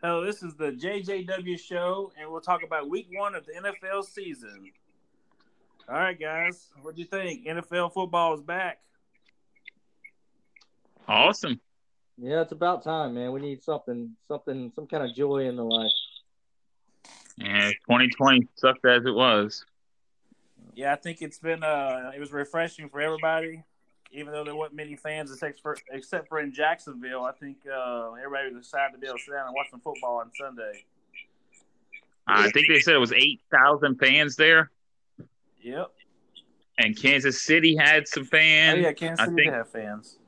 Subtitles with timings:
[0.00, 4.04] Hello, this is the JJW show, and we'll talk about week one of the NFL
[4.04, 4.70] season.
[5.88, 7.44] All right, guys, what do you think?
[7.44, 8.78] NFL football is back.
[11.08, 11.60] Awesome.
[12.16, 13.32] Yeah, it's about time, man.
[13.32, 15.90] We need something, something, some kind of joy in the life.
[17.36, 19.64] Yeah, 2020 sucked as it was.
[20.74, 23.64] Yeah, I think it's been uh, it was refreshing for everybody,
[24.10, 27.24] even though there weren't many fans except for except for in Jacksonville.
[27.24, 29.80] I think uh, everybody was excited to be able to sit down and watch some
[29.80, 30.84] football on Sunday.
[32.26, 34.70] I think they said it was 8,000 fans there.
[35.62, 35.90] Yep.
[36.78, 38.78] And Kansas City had some fans.
[38.78, 40.18] Oh yeah, Kansas City I think, have fans.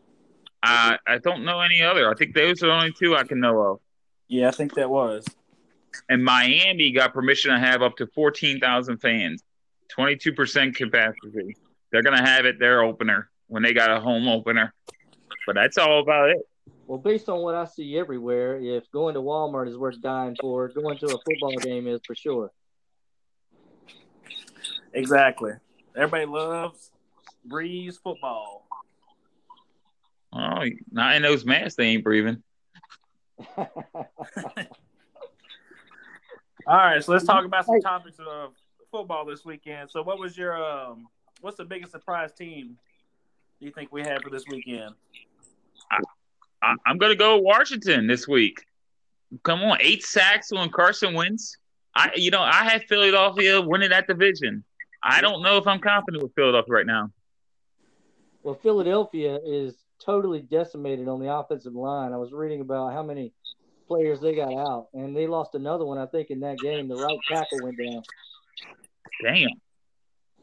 [0.62, 2.10] Uh, I don't know any other.
[2.10, 3.80] I think those are the only two I can know of.
[4.28, 5.26] Yeah, I think that was.
[6.08, 9.42] And Miami got permission to have up to 14,000 fans,
[9.96, 11.56] 22% capacity.
[11.92, 14.72] They're going to have it their opener when they got a home opener.
[15.46, 16.38] But that's all about it.
[16.86, 20.68] Well, based on what I see everywhere, if going to Walmart is worth dying for,
[20.68, 22.50] going to a football game is for sure.
[24.92, 25.52] Exactly.
[25.96, 26.90] Everybody loves
[27.44, 28.66] Breeze football.
[30.32, 32.42] Oh, not in those masks, they ain't breathing.
[33.56, 33.66] All
[36.66, 38.52] right, so let's talk about some topics of
[38.92, 39.90] football this weekend.
[39.90, 41.08] So, what was your um,
[41.40, 42.76] what's the biggest surprise team
[43.60, 44.94] do you think we have for this weekend?
[46.62, 48.64] I, am going to go Washington this week.
[49.42, 51.56] Come on, eight sacks when Carson Wentz.
[51.94, 54.64] I, you know, I had Philadelphia winning that division.
[55.02, 57.10] I don't know if I'm confident with Philadelphia right now.
[58.42, 62.12] Well, Philadelphia is totally decimated on the offensive line.
[62.12, 63.32] I was reading about how many
[63.86, 65.98] players they got out, and they lost another one.
[65.98, 68.02] I think in that game, the right tackle went down.
[69.22, 69.48] Damn.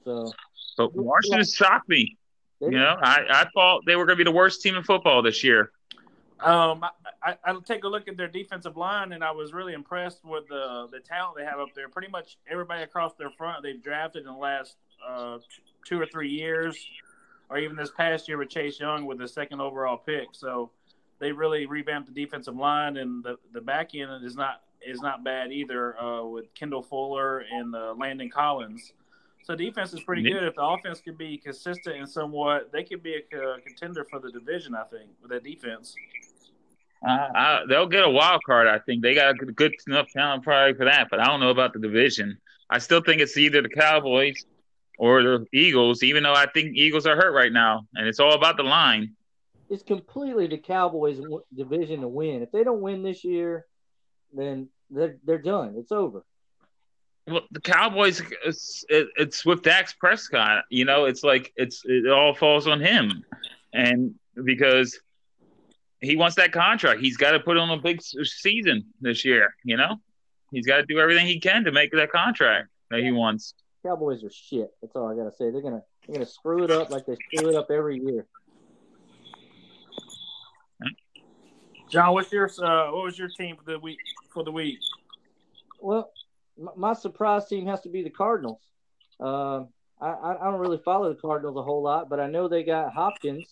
[0.04, 0.32] So,
[0.78, 2.18] but Washington shocked me.
[2.60, 5.22] You know, I, I thought they were going to be the worst team in football
[5.22, 5.72] this year.
[6.40, 6.90] Um, I,
[7.24, 10.48] I, I take a look at their defensive line, and I was really impressed with
[10.48, 11.90] the the talent they have up there.
[11.90, 14.76] Pretty much everybody across their front they've drafted in the last
[15.08, 15.38] uh,
[15.86, 16.78] two or three years,
[17.50, 20.28] or even this past year with Chase Young with the second overall pick.
[20.34, 20.72] So
[21.20, 25.24] they really revamped the defensive line, and the, the back end is not is not
[25.24, 28.94] bad either uh, with Kendall Fuller and uh, Landon Collins.
[29.48, 30.44] So defense is pretty good.
[30.44, 34.30] If the offense can be consistent and somewhat, they could be a contender for the
[34.30, 34.76] division.
[34.76, 35.96] I think with that defense.
[37.08, 38.68] Uh, they'll get a wild card.
[38.68, 41.52] I think they got a good enough talent probably for that, but I don't know
[41.52, 42.38] about the division.
[42.70, 44.46] I still think it's either the Cowboys
[45.00, 48.34] or the Eagles, even though I think Eagles are hurt right now, and it's all
[48.34, 49.16] about the line
[49.70, 51.20] it's completely the Cowboys'
[51.54, 52.42] division to win.
[52.42, 53.66] If they don't win this year,
[54.34, 55.76] then they're they're done.
[55.78, 56.24] It's over.
[57.28, 60.64] Well, the Cowboys, it's, it's with Dak Prescott.
[60.70, 63.26] You know, it's like it's it all falls on him,
[63.74, 64.16] and
[64.46, 64.98] because
[66.00, 69.54] he wants that contract, he's got to put on a big season this year.
[69.66, 69.98] You know,
[70.52, 73.54] he's got to do everything he can to make that contract that he wants.
[73.86, 74.72] Cowboys are shit.
[74.82, 75.52] That's all I gotta say.
[75.52, 78.26] They're gonna they're gonna screw it up like they screw it up every year.
[81.90, 84.00] John, what's your uh, what was your team for the week
[84.34, 84.80] for the week?
[85.80, 86.12] Well,
[86.76, 88.62] my surprise team has to be the Cardinals.
[89.20, 89.64] Uh,
[90.00, 92.94] I, I don't really follow the Cardinals a whole lot, but I know they got
[92.94, 93.52] Hopkins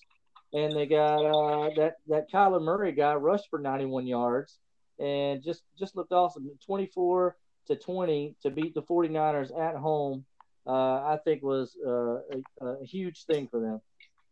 [0.53, 4.57] and they got uh, that that Kyler Murray guy rushed for 91 yards
[4.99, 6.49] and just just looked awesome.
[6.65, 7.35] 24
[7.67, 10.23] to 20 to beat the 49ers at home,
[10.67, 12.17] uh, I think was uh,
[12.61, 13.81] a, a, huge thing for them.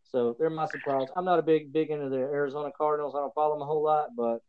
[0.04, 1.08] So they're my surprise.
[1.16, 3.14] I'm not a big big into the Arizona Cardinals.
[3.16, 4.42] I don't follow them a whole lot, but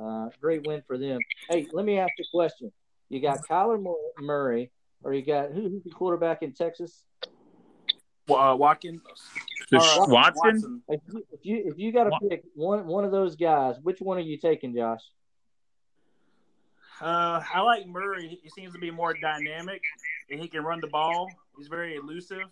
[0.00, 1.18] uh, great win for them.
[1.48, 2.72] Hey, let me ask you a question.
[3.10, 3.82] You got Kyler
[4.18, 4.70] Murray,
[5.02, 7.04] or you got who, who's the quarterback in Texas?
[8.30, 9.00] Uh, Watkins.
[9.72, 10.82] Uh, Watson.
[10.88, 14.00] If you, if you if you got to pick one one of those guys, which
[14.00, 15.00] one are you taking, Josh?
[17.00, 18.38] Uh, I like Murray.
[18.42, 19.82] He seems to be more dynamic,
[20.30, 21.30] and he can run the ball.
[21.56, 22.44] He's very elusive.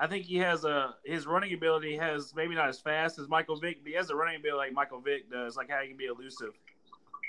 [0.00, 3.56] I think he has a his running ability has maybe not as fast as Michael
[3.56, 5.96] Vick, but he has a running ability like Michael Vick does, like how he can
[5.96, 6.50] be elusive.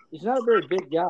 [0.10, 1.08] He's not a very big guy.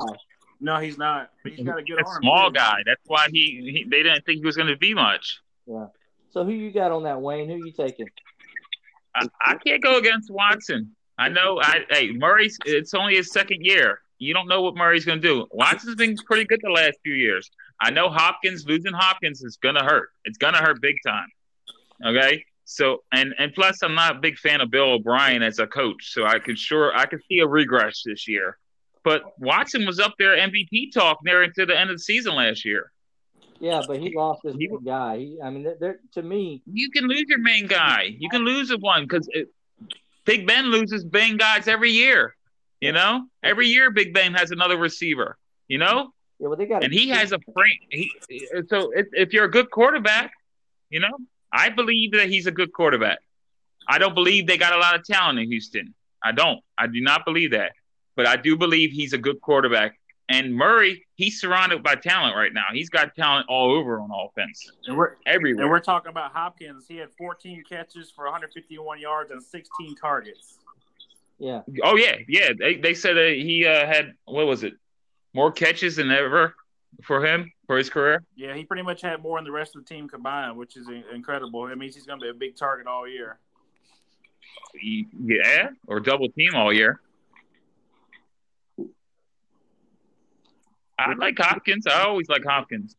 [0.59, 1.31] No, he's not.
[1.43, 2.21] But he's got a good a arm.
[2.21, 2.55] Small too.
[2.55, 2.77] guy.
[2.85, 5.39] That's why he, he they didn't think he was going to be much.
[5.65, 5.87] Yeah.
[6.31, 7.47] So who you got on that, Wayne?
[7.49, 8.09] Who you taking?
[9.15, 10.95] I, I can't go against Watson.
[11.17, 11.59] I know.
[11.61, 12.57] I hey Murray's.
[12.65, 13.99] It's only his second year.
[14.17, 15.47] You don't know what Murray's going to do.
[15.51, 17.49] Watson's been pretty good the last few years.
[17.81, 20.09] I know Hopkins losing Hopkins is going to hurt.
[20.23, 21.27] It's going to hurt big time.
[22.05, 22.43] Okay.
[22.65, 26.11] So and and plus I'm not a big fan of Bill O'Brien as a coach,
[26.11, 28.57] so I could sure I could see a regress this year.
[29.05, 32.65] But Watson was up there MVP talk near into the end of the season last
[32.65, 32.91] year.
[33.59, 35.17] Yeah, but he lost his he, guy.
[35.19, 35.71] He, I mean,
[36.13, 38.15] to me, you can lose your main guy.
[38.17, 39.29] You can lose a one because
[40.25, 42.35] Big Ben loses main guys every year.
[42.81, 45.37] You know, every year Big Ben has another receiver.
[45.67, 47.79] You know, Yeah, well, they got and he has a frame.
[47.91, 48.11] He,
[48.67, 50.31] so if, if you're a good quarterback,
[50.89, 51.15] you know,
[51.53, 53.19] I believe that he's a good quarterback.
[53.87, 55.93] I don't believe they got a lot of talent in Houston.
[56.23, 56.59] I don't.
[56.75, 57.73] I do not believe that.
[58.15, 59.99] But I do believe he's a good quarterback.
[60.27, 62.65] And Murray, he's surrounded by talent right now.
[62.73, 65.63] He's got talent all over on offense, And we're everywhere.
[65.63, 66.85] and we're talking about Hopkins.
[66.87, 70.57] He had 14 catches for 151 yards and 16 targets.
[71.37, 72.53] Yeah, Oh yeah, yeah.
[72.57, 74.73] They they said that he uh, had what was it,
[75.33, 76.55] more catches than ever
[77.03, 78.23] for him for his career.
[78.37, 80.87] Yeah, he pretty much had more than the rest of the team combined, which is
[81.13, 81.67] incredible.
[81.67, 83.37] It means he's going to be a big target all year.
[84.81, 87.01] Yeah, or double team all year.
[90.97, 91.87] I like Hopkins.
[91.87, 92.95] I always like Hopkins,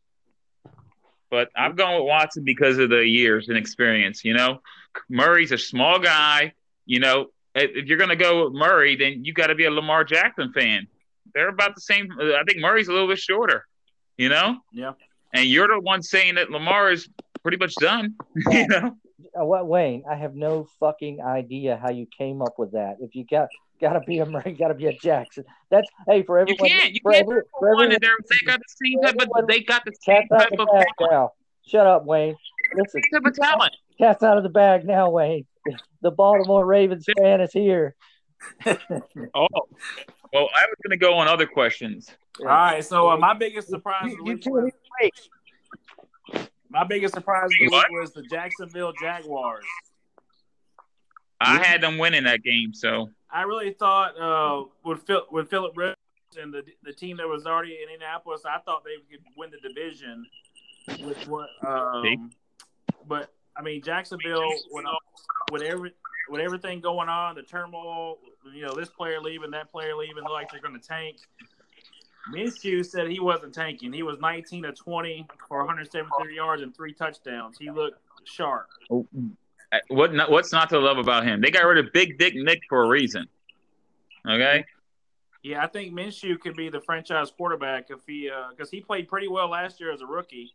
[1.29, 4.23] but I'm going with Watson because of the years and experience.
[4.23, 4.61] You know,
[5.09, 6.53] Murray's a small guy.
[6.85, 9.71] You know, if you're going to go with Murray, then you got to be a
[9.71, 10.87] Lamar Jackson fan.
[11.33, 12.09] They're about the same.
[12.19, 13.65] I think Murray's a little bit shorter.
[14.17, 14.93] You know, Yeah.
[15.33, 17.07] and you're the one saying that Lamar is
[17.43, 18.15] pretty much done.
[18.51, 18.97] you know,
[19.33, 20.03] what Wayne?
[20.09, 22.97] I have no fucking idea how you came up with that.
[22.99, 23.47] If you got
[23.81, 25.43] got to be a Murray, got to be a Jackson.
[25.69, 26.65] That's hey for everyone.
[26.67, 26.81] you everyone.
[26.81, 26.93] can't.
[26.93, 27.23] You for can't.
[27.23, 29.47] every- for One, everyone- and they're- got the same type of.
[29.47, 31.11] They got the same type of bag talent.
[31.11, 31.31] now.
[31.65, 32.35] Shut up, Wayne.
[32.75, 33.73] Listen, Same type of talent.
[33.97, 35.45] cat's out of the bag now, Wayne.
[36.01, 37.95] The Baltimore Ravens fan is here.
[38.65, 39.47] Oh,
[40.33, 42.09] well, I was going to go on other questions.
[42.39, 44.79] All right, so uh, my biggest surprise of You, the you week can't was, even
[45.01, 45.29] wait.
[46.69, 47.89] My biggest surprise of What?
[47.89, 49.65] week was the Jacksonville Jaguars.
[51.39, 55.77] I had them winning that game, so I really thought uh, with Phil, with Philip
[55.77, 55.95] Rivers
[56.41, 59.67] and the the team that was already in Indianapolis, I thought they could win the
[59.67, 60.25] division.
[61.05, 62.31] With what, um,
[63.07, 64.85] but I mean Jacksonville with,
[65.51, 65.93] with every
[66.29, 68.17] with everything going on, the turmoil,
[68.53, 71.17] you know, this player leaving, that player leaving, like they're going to tank.
[72.33, 73.93] Minshew said he wasn't tanking.
[73.93, 77.57] He was 19 to 20 for 173 yards and three touchdowns.
[77.57, 78.67] He looked sharp.
[79.71, 80.13] uh, what?
[80.13, 81.41] Not, what's not to love about him?
[81.41, 83.27] They got rid of Big Dick Nick for a reason.
[84.29, 84.65] Okay,
[85.43, 89.27] Yeah, I think Minshew could be the franchise quarterback if he because he played pretty
[89.27, 90.53] well last year as a rookie.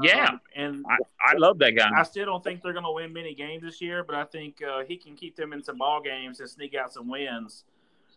[0.00, 0.84] yeah, Um, and
[1.26, 1.88] I love that guy.
[1.96, 4.62] I still don't think they're going to win many games this year, but I think
[4.62, 7.64] uh, he can keep them in some ball games and sneak out some wins.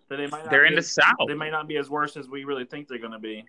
[0.09, 1.27] So they might not They're be in the as- South.
[1.27, 3.45] They may not be as worse as we really think they're going to be.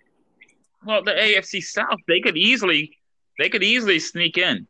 [0.85, 2.97] Well, the AFC South, they could easily,
[3.37, 4.67] they could easily sneak in.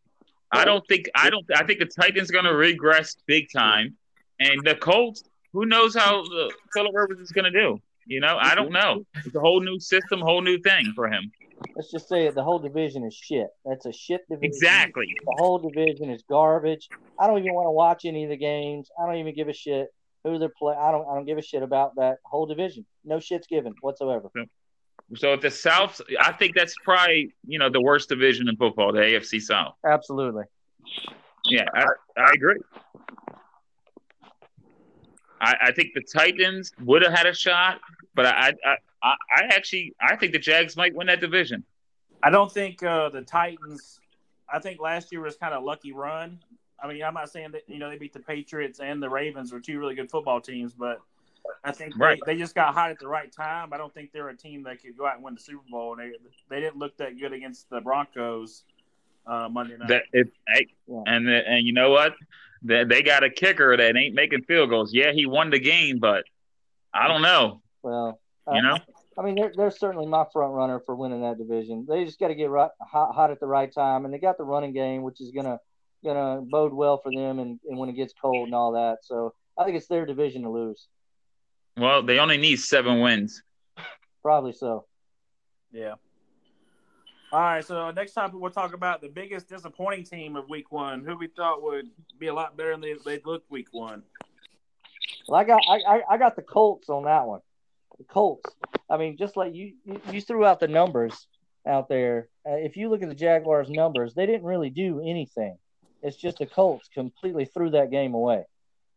[0.52, 3.96] I don't think, I don't, I think the Titans going to regress big time,
[4.40, 5.24] and the Colts.
[5.54, 7.80] Who knows how uh, Philip Rivers is going to do?
[8.06, 9.04] You know, I don't know.
[9.26, 11.32] It's a whole new system, whole new thing for him.
[11.76, 12.36] Let's just say it.
[12.36, 13.48] The whole division is shit.
[13.66, 14.46] That's a shit division.
[14.46, 15.06] Exactly.
[15.26, 16.88] The whole division is garbage.
[17.20, 18.90] I don't even want to watch any of the games.
[19.00, 19.90] I don't even give a shit
[20.24, 20.76] who they're play.
[20.76, 21.08] I don't.
[21.10, 22.86] I don't give a shit about that whole division.
[23.06, 24.30] No shit's given whatsoever.
[25.16, 28.92] So if the South, I think that's probably you know the worst division in football,
[28.92, 29.76] the AFC South.
[29.86, 30.44] Absolutely.
[31.46, 31.86] Yeah, I,
[32.18, 32.60] I agree.
[35.42, 37.80] I, I think the Titans would have had a shot,
[38.14, 41.64] but I, I, I, I actually I think the Jags might win that division.
[42.22, 44.00] I don't think uh, the Titans.
[44.52, 46.40] I think last year was kind of a lucky run.
[46.84, 49.52] I mean, I'm not saying that you know they beat the Patriots and the Ravens
[49.52, 51.02] were two really good football teams, but
[51.64, 52.20] I think Right.
[52.26, 53.74] they, they just got hot at the right time.
[53.74, 55.94] I don't think they're a team that could go out and win the Super Bowl,
[55.94, 56.18] and they
[56.50, 58.64] they didn't look that good against the Broncos
[59.28, 59.88] uh, Monday night.
[59.90, 61.04] That it, hey, Yeah.
[61.06, 62.14] and the, and you know what?
[62.62, 64.94] They, they got a kicker that ain't making field goals.
[64.94, 66.26] Yeah, he won the game, but
[66.94, 67.62] I don't know.
[67.82, 68.78] Well, You uh, know,
[69.18, 71.86] I mean, they're, they're certainly my front runner for winning that division.
[71.88, 74.38] They just got to get right, hot, hot at the right time, and they got
[74.38, 75.60] the running game, which is gonna
[76.04, 79.00] gonna bode well for them, and, and when it gets cold and all that.
[79.04, 80.88] So I think it's their division to lose.
[81.78, 83.42] well, they only need seven wins.
[84.22, 84.86] Probably so.
[85.72, 85.96] Yeah.
[87.32, 91.06] All right, so next topic we'll talk about the biggest disappointing team of Week One,
[91.06, 91.86] who we thought would
[92.18, 94.02] be a lot better than they, they looked Week One.
[95.28, 97.42] Well, I got I, I, I got the Colts on that one.
[98.00, 98.52] The Colts.
[98.90, 101.28] I mean, just like you you, you threw out the numbers
[101.68, 102.30] out there.
[102.50, 105.58] Uh, if you look at the Jaguars' numbers, they didn't really do anything.
[106.02, 108.46] It's just the Colts completely threw that game away.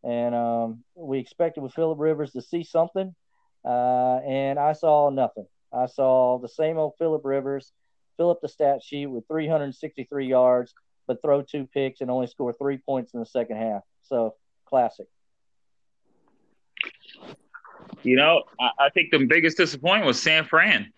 [0.04, 3.14] And um, we expected with Philip Rivers to see something,
[3.64, 5.47] uh, and I saw nothing.
[5.73, 7.73] I saw the same old Philip Rivers
[8.16, 10.75] fill up the stat sheet with 363 yards,
[11.06, 13.82] but throw two picks and only score three points in the second half.
[14.02, 14.35] So
[14.66, 15.06] classic.
[18.02, 20.92] You know, I, I think the biggest disappointment was San Fran.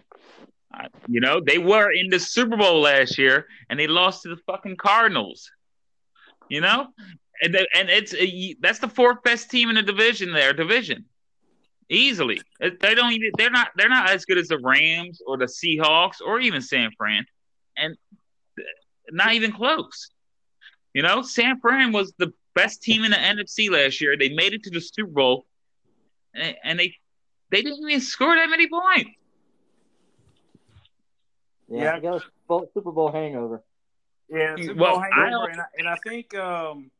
[1.06, 4.36] You know, they were in the Super Bowl last year and they lost to the
[4.46, 5.50] fucking Cardinals.
[6.54, 6.86] You know,
[7.42, 10.32] and the, and it's uh, that's the fourth best team in the division.
[10.32, 11.04] Their division.
[11.88, 12.40] easily.
[12.60, 13.32] They don't even.
[13.36, 13.70] They're not.
[13.76, 17.26] They're not as good as the Rams or the Seahawks or even San Fran,
[17.76, 17.96] and
[19.10, 20.10] not even close.
[20.92, 24.16] You know, San Fran was the best team in the NFC last year.
[24.16, 25.44] They made it to the Super Bowl,
[26.36, 26.94] and, and they
[27.50, 29.10] they didn't even score that many points.
[31.68, 31.98] Yeah, yeah.
[31.98, 32.22] got
[32.74, 33.64] Super Bowl hangover.
[34.28, 36.90] Yeah, Super well, Bowl hangover, I, and, I, and I think um,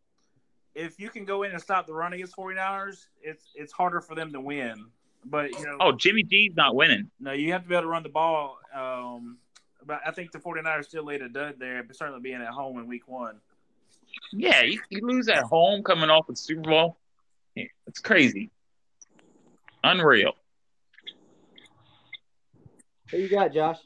[0.75, 4.15] if you can go in and stop the run against 49ers, it's it's harder for
[4.15, 4.87] them to win.
[5.25, 7.11] But you know, oh, Jimmy G's not winning.
[7.19, 8.59] No, you have to be able to run the ball.
[8.75, 9.39] Um,
[9.87, 12.79] but I think the 49ers still laid a dud there, but certainly being at home
[12.79, 13.37] in Week One.
[14.33, 16.97] Yeah, you, you lose at home coming off the Super Bowl.
[17.55, 18.51] Yeah, it's crazy,
[19.83, 20.33] unreal.
[23.11, 23.79] Who you got, Josh?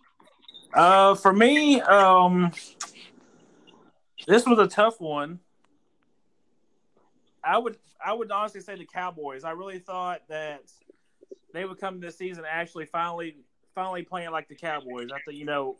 [0.73, 2.52] Uh, for me, um,
[4.28, 5.40] this was a tough one.
[7.42, 9.42] I would I would honestly say the Cowboys.
[9.42, 10.64] I really thought that
[11.54, 13.37] they would come this season actually finally
[13.75, 15.08] finally playing like the Cowboys.
[15.12, 15.76] I think you know,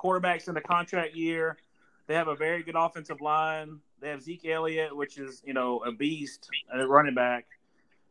[0.00, 1.58] quarterbacks in the contract year.
[2.06, 3.80] They have a very good offensive line.
[4.00, 7.46] They have Zeke Elliott, which is you know a beast at running back.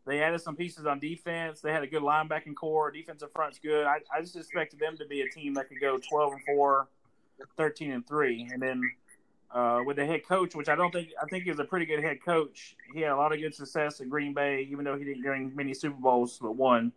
[0.06, 1.62] They added some pieces on defense.
[1.62, 2.92] They had a good linebacking core.
[2.92, 3.88] Defensive front's good.
[3.88, 6.88] I, I just expected them to be a team that could go 12 and 4,
[7.58, 8.50] 13 and 3.
[8.54, 8.84] And then
[9.56, 12.04] uh, with the head coach, which I don't think I think he's a pretty good
[12.04, 12.76] head coach.
[12.94, 15.56] He had a lot of good success in Green Bay, even though he didn't bring
[15.56, 16.92] many Super Bowls but one.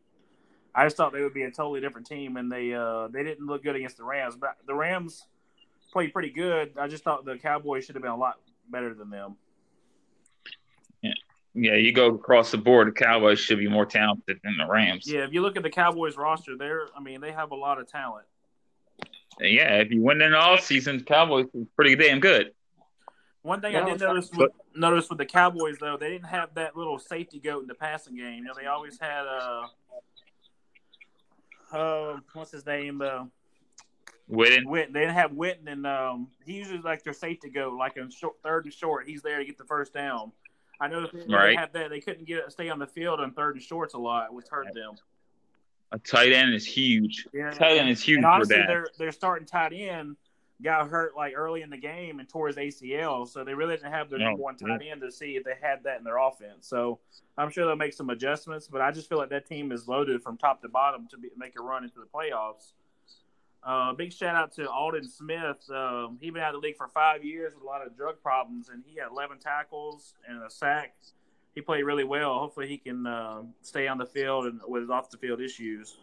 [0.74, 3.46] I just thought they would be a totally different team, and they uh, they didn't
[3.46, 4.36] look good against the Rams.
[4.36, 5.24] But the Rams
[5.92, 6.72] played pretty good.
[6.78, 9.36] I just thought the Cowboys should have been a lot better than them.
[11.00, 11.12] Yeah,
[11.54, 11.74] yeah.
[11.74, 15.04] You go across the board, the Cowboys should be more talented than the Rams.
[15.06, 17.78] Yeah, if you look at the Cowboys roster, they're I mean they have a lot
[17.78, 18.26] of talent
[19.40, 22.52] yeah, if you win in all season, Cowboys is pretty damn good.
[23.42, 26.76] One thing I did notice with, notice with the Cowboys though, they didn't have that
[26.76, 28.38] little safety goat in the passing game.
[28.38, 29.66] You know, they always had uh,
[31.72, 33.00] uh what's his name?
[33.00, 33.24] Uh,
[34.30, 34.64] Witten.
[34.64, 34.92] Witten.
[34.92, 38.34] They didn't have Witten, and um, he usually like their safety goat, like in short,
[38.42, 39.06] third and short.
[39.06, 40.32] He's there to get the first down.
[40.80, 41.58] I know if they right.
[41.58, 44.32] had that, they couldn't get stay on the field on third and shorts a lot,
[44.32, 44.94] which hurt them.
[45.92, 47.26] A tight end is huge.
[47.32, 48.66] Yeah, tight end is huge and honestly, for that.
[48.68, 50.16] They're they're starting tight end
[50.62, 53.92] got hurt like early in the game and tore his ACL, so they really didn't
[53.92, 56.18] have their no, number one tight end to see if they had that in their
[56.18, 56.66] offense.
[56.66, 56.98] So
[57.36, 60.22] I'm sure they'll make some adjustments, but I just feel like that team is loaded
[60.22, 62.72] from top to bottom to be, make a run into the playoffs.
[63.62, 65.68] Uh, big shout out to Aldon Smith.
[65.70, 68.20] Um, he's been out of the league for five years with a lot of drug
[68.22, 70.96] problems, and he had 11 tackles and a sack
[71.54, 72.38] he played really well.
[72.38, 75.98] Hopefully, he can uh, stay on the field and with his off the field issues.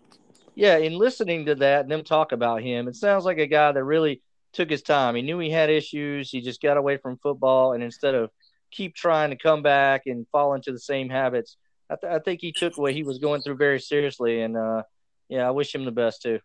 [0.55, 3.71] Yeah, in listening to that and them talk about him, it sounds like a guy
[3.71, 4.21] that really
[4.53, 5.15] took his time.
[5.15, 6.29] He knew he had issues.
[6.29, 8.31] He just got away from football, and instead of
[8.71, 11.57] keep trying to come back and fall into the same habits,
[11.89, 14.41] I, th- I think he took what he was going through very seriously.
[14.41, 14.83] And uh,
[15.29, 16.39] yeah, I wish him the best too.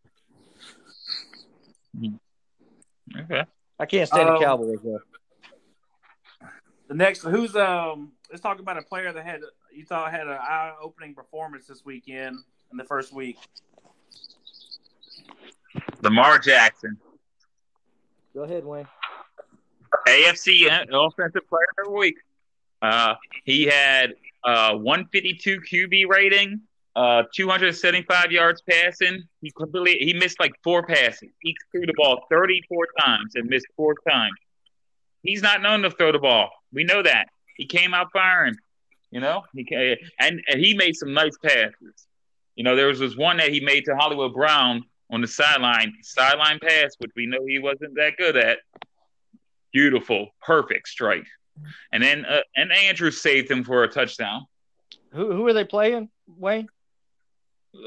[3.18, 3.44] Okay.
[3.78, 5.00] I can't stand um, the Cowboys though.
[6.88, 9.40] The next, who's um let's talk about a player that had
[9.72, 12.38] you thought had an eye-opening performance this weekend
[12.70, 13.38] in the first week.
[16.02, 16.96] Lamar Jackson.
[18.34, 18.86] Go ahead, Wayne.
[20.06, 22.16] AFC offensive player of the week.
[22.80, 26.60] Uh, he had uh, 152 QB rating,
[26.96, 29.24] uh, 275 yards passing.
[29.42, 31.30] He completely he missed like four passes.
[31.40, 34.32] He threw the ball 34 times and missed four times.
[35.22, 36.50] He's not known to throw the ball.
[36.72, 37.26] We know that.
[37.60, 38.56] He came out firing.
[39.10, 42.06] You know, he came, and, and he made some nice passes.
[42.56, 45.92] You know, there was this one that he made to Hollywood Brown on the sideline,
[46.00, 48.60] sideline pass, which we know he wasn't that good at.
[49.74, 51.26] Beautiful, perfect strike.
[51.92, 54.46] And then uh, and Andrew saved him for a touchdown.
[55.12, 56.68] Who who are they playing, Wayne?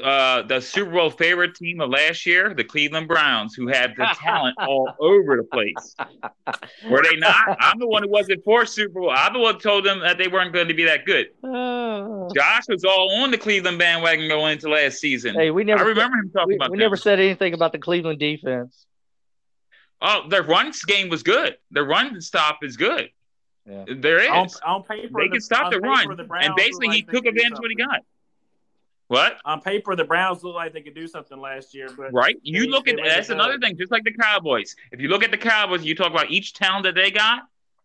[0.02, 4.06] Uh, the Super Bowl favorite team of last year, the Cleveland Browns, who had the
[4.14, 5.94] talent all over the place.
[6.88, 7.56] Were they not?
[7.60, 9.10] I'm the one who wasn't for Super Bowl.
[9.10, 11.28] I'm the one who told them that they weren't going to be that good.
[11.42, 12.30] Oh.
[12.34, 15.34] Josh was all on the Cleveland bandwagon going into last season.
[15.34, 15.84] Hey, we never.
[15.84, 16.70] I remember him talking we, about.
[16.70, 18.86] We never said anything about the Cleveland defense.
[20.00, 21.56] Oh, their run game was good.
[21.70, 23.10] Their run stop is good.
[23.66, 23.84] Yeah.
[23.96, 24.28] There is.
[24.28, 27.60] On, on paper, they can stop the run, the and basically he took advantage of
[27.60, 28.00] what he got.
[29.08, 29.36] What?
[29.44, 32.36] On paper, the Browns look like they could do something last year, but right.
[32.42, 33.76] You look at that's another thing.
[33.76, 36.84] Just like the Cowboys, if you look at the Cowboys, you talk about each talent
[36.84, 37.42] that they got.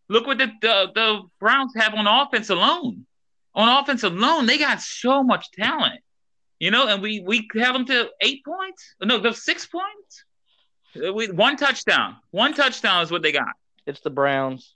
[0.07, 3.05] Look what the, the the Browns have on offense alone.
[3.53, 6.01] On offense alone, they got so much talent.
[6.59, 8.95] You know, and we we have them to eight points.
[9.01, 10.23] No, the six points.
[10.95, 12.15] Uh, we, one touchdown.
[12.31, 13.53] One touchdown is what they got.
[13.85, 14.73] It's the Browns.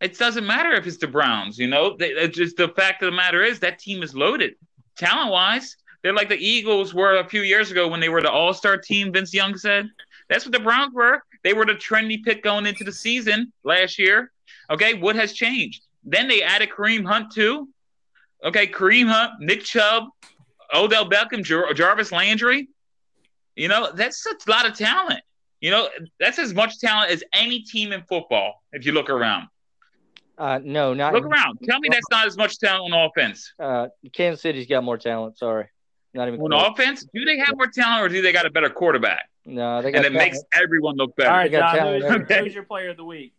[0.00, 1.58] It doesn't matter if it's the Browns.
[1.58, 4.54] You know, they, it's just the fact of the matter is that team is loaded.
[4.96, 5.76] Talent wise.
[6.02, 8.76] They're like the Eagles were a few years ago when they were the All Star
[8.76, 9.12] team.
[9.12, 9.88] Vince Young said
[10.28, 11.22] that's what the Browns were.
[11.44, 14.32] They were the trendy pick going into the season last year.
[14.70, 15.82] Okay, what has changed?
[16.04, 17.68] Then they added Kareem Hunt too.
[18.44, 20.04] Okay, Kareem Hunt, Nick Chubb,
[20.74, 22.68] Odell Beckham, Jar- Jarvis Landry.
[23.54, 25.20] You know, that's a lot of talent.
[25.60, 25.88] You know,
[26.20, 29.48] that's as much talent as any team in football if you look around.
[30.38, 31.58] Uh, no, not look around.
[31.64, 33.52] Tell me that's not as much talent on offense.
[33.58, 35.38] Uh, Kansas City's got more talent.
[35.38, 35.68] Sorry,
[36.12, 36.72] not even on close.
[36.72, 37.06] offense.
[37.14, 39.30] Do they have more talent, or do they got a better quarterback?
[39.46, 40.04] No, they got.
[40.04, 40.32] And it talent.
[40.32, 41.30] makes everyone look better.
[41.30, 43.32] All right, John, who's, who's your player of the week?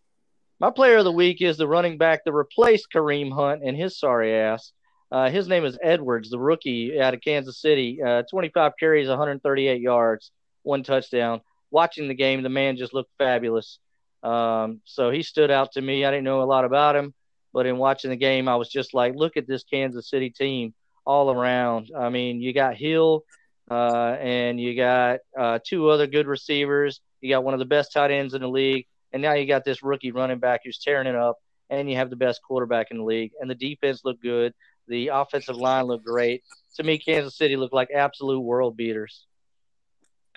[0.60, 4.00] My player of the week is the running back that replaced Kareem Hunt and his
[4.00, 4.72] sorry ass.
[5.12, 8.02] Uh, his name is Edwards, the rookie out of Kansas City.
[8.02, 10.32] Uh, 25 carries, 138 yards,
[10.64, 11.42] one touchdown.
[11.70, 13.80] Watching the game, the man just looked fabulous.
[14.28, 16.04] Um, so he stood out to me.
[16.04, 17.14] I didn't know a lot about him,
[17.54, 20.74] but in watching the game, I was just like, look at this Kansas City team
[21.06, 21.92] all around.
[21.98, 23.24] I mean, you got Hill,
[23.72, 27.00] uh, and you got uh, two other good receivers.
[27.22, 29.64] You got one of the best tight ends in the league, and now you got
[29.64, 31.38] this rookie running back who's tearing it up,
[31.70, 33.32] and you have the best quarterback in the league.
[33.40, 34.54] And the defense looked good.
[34.90, 36.44] The offensive line looked great.
[36.76, 39.26] To me, Kansas City looked like absolute world beaters.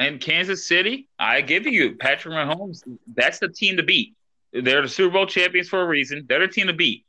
[0.01, 2.83] And Kansas City, I give you Patrick Mahomes.
[3.15, 4.17] That's the team to beat.
[4.51, 6.25] They're the Super Bowl champions for a reason.
[6.27, 7.05] They're the team to beat.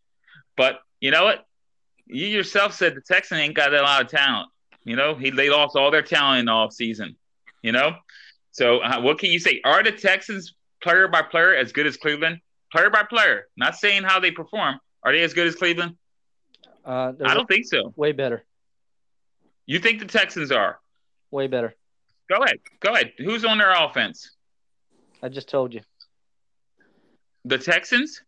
[0.58, 1.46] But you know what?
[2.06, 4.50] You yourself said the Texans ain't got a lot of talent.
[4.84, 7.16] You know, he they lost all their talent in the off season.
[7.64, 7.96] You know,
[8.52, 9.62] so uh, what can you say?
[9.64, 12.40] Are the Texans player by player as good as Cleveland?
[12.74, 14.80] Player by player, not saying how they perform.
[15.04, 15.96] Are they as good as Cleveland?
[16.84, 17.94] Uh, I don't think so.
[17.96, 18.44] Way better.
[19.66, 20.80] You think the Texans are?
[21.30, 21.76] Way better.
[22.32, 22.60] Go ahead.
[22.80, 23.12] Go ahead.
[23.18, 24.38] Who's on their offense?
[25.22, 25.82] I just told you.
[27.44, 28.22] The Texans?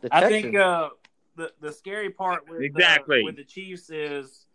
[0.00, 0.24] The Texans.
[0.24, 0.88] I think uh,
[1.36, 4.46] the the scary part with exactly uh, with the Chiefs is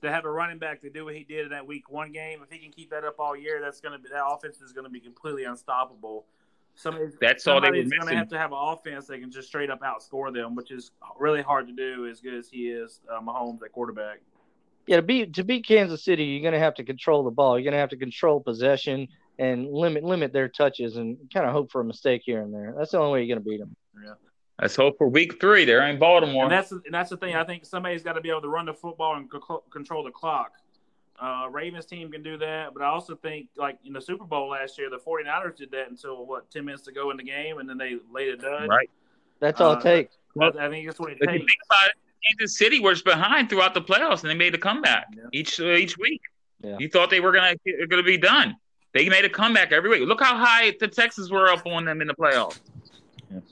[0.00, 2.40] to have a running back to do what he did in that Week One game.
[2.42, 4.72] If he can keep that up all year, that's going to be that offense is
[4.72, 6.24] going to be completely unstoppable.
[6.76, 9.48] Somebody's, that's all they were going to have to have an offense that can just
[9.48, 13.00] straight up outscore them, which is really hard to do as good as he is,
[13.10, 14.20] uh, Mahomes at quarterback.
[14.86, 17.58] Yeah, to beat to beat Kansas City, you're going to have to control the ball.
[17.58, 21.52] You're going to have to control possession and limit limit their touches and kind of
[21.52, 22.74] hope for a mistake here and there.
[22.76, 23.76] That's the only way you're going to beat them.
[24.02, 24.14] Yeah.
[24.60, 25.64] Let's hope for week three.
[25.64, 26.44] They're in Baltimore.
[26.44, 27.34] And that's and that's the thing.
[27.34, 30.10] I think somebody's got to be able to run the football and co- control the
[30.10, 30.52] clock.
[31.20, 34.50] Uh, Ravens team can do that, but I also think like in the Super Bowl
[34.50, 37.58] last year, the 49ers did that until what ten minutes to go in the game,
[37.58, 38.68] and then they laid it done.
[38.68, 38.90] Right.
[39.40, 40.16] That's all uh, it takes.
[40.40, 41.32] I, I think that's what it takes.
[41.32, 45.06] think about it, Kansas City was behind throughout the playoffs, and they made a comeback
[45.14, 45.24] yeah.
[45.32, 46.20] each uh, each week.
[46.62, 46.76] Yeah.
[46.78, 47.54] You thought they were gonna
[47.88, 48.56] gonna be done.
[48.92, 50.08] They made a comeback every week.
[50.08, 52.60] Look how high the Texans were up on them in the playoffs.
[53.32, 53.42] Yes.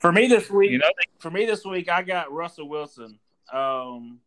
[0.00, 3.18] For me this week, you know, they, for me this week, I got Russell Wilson.
[3.52, 4.18] Um,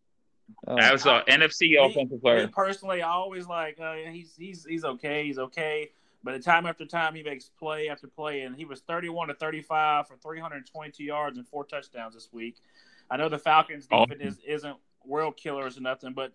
[0.67, 0.75] oh.
[0.77, 2.47] That was an NFC offensive player.
[2.47, 5.89] personally, I always like uh, he's he's he's okay, he's okay.
[6.23, 10.07] But time after time, he makes play after play, and he was 31 to 35
[10.07, 12.55] for 322 yards and four touchdowns this week.
[13.13, 14.07] I know the Falcons oh.
[14.07, 16.33] defense is, isn't world killers or nothing, but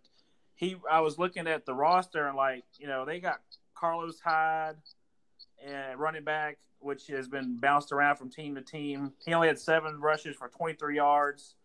[0.55, 3.41] he I was looking at the roster and like you know they got
[3.75, 4.77] Carlos Hyde
[5.65, 9.13] and running back, which has been bounced around from team to team.
[9.27, 11.57] He only had seven rushes for 23 yards,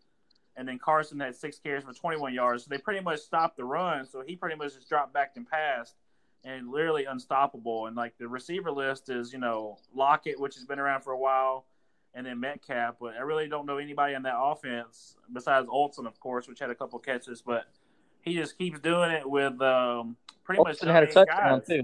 [0.56, 2.64] and then Carson had six carries for 21 yards.
[2.64, 4.08] So they pretty much stopped the run.
[4.08, 5.94] So he pretty much just dropped back and passed,
[6.42, 7.86] and literally unstoppable.
[7.86, 11.18] And like the receiver list is you know Lockett, which has been around for a
[11.18, 11.66] while
[12.14, 12.96] and then Metcalf.
[13.00, 16.70] But I really don't know anybody in that offense besides Olsen, of course, which had
[16.70, 17.42] a couple catches.
[17.42, 17.64] But
[18.22, 20.94] he just keeps doing it with um, pretty Olsen much.
[20.94, 21.66] had a touchdown guys.
[21.66, 21.82] too.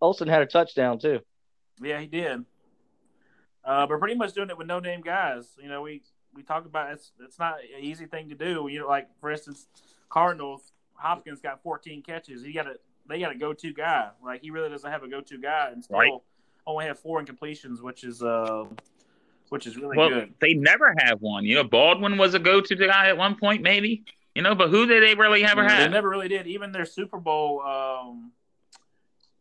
[0.00, 1.20] Olsen had a touchdown too.
[1.82, 2.44] Yeah, he did.
[3.64, 5.56] Uh, but pretty much doing it with no name guys.
[5.60, 6.02] You know, we
[6.34, 8.68] we talk about it's it's not an easy thing to do.
[8.70, 9.66] You know, like for instance,
[10.08, 12.42] Cardinals Hopkins got 14 catches.
[12.42, 12.76] He got a
[13.08, 14.10] they got a go to guy.
[14.22, 16.12] Like he really doesn't have a go to guy, and still right.
[16.66, 18.64] only have four incompletions, which is uh
[19.48, 20.34] which is really well, good.
[20.40, 21.44] They never have one.
[21.44, 24.04] You know, Baldwin was a go-to guy at one point, maybe.
[24.34, 25.78] You know, but who did they really ever have?
[25.78, 26.46] They never really did.
[26.46, 28.32] Even their Super Bowl um,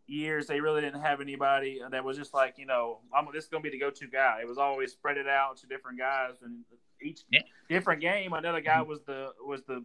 [0.06, 3.50] years, they really didn't have anybody that was just like, you know, I'm this is
[3.50, 4.40] gonna be the go-to guy.
[4.42, 6.60] It was always spread it out to different guys, and
[7.02, 7.42] each yeah.
[7.70, 9.84] different game, another guy was the was the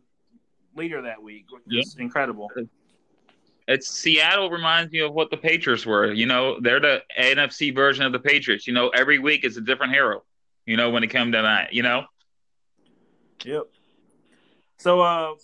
[0.77, 1.83] leader that week, which yeah.
[1.99, 2.51] incredible
[3.69, 6.13] it's Seattle reminds me of what the Patriots were.
[6.13, 8.67] You know, they're the NFC version of the Patriots.
[8.67, 10.25] You know, every week is a different hero.
[10.67, 12.05] You know, when it comes to that, you know.
[13.45, 13.69] Yep.
[14.79, 15.35] So, uh,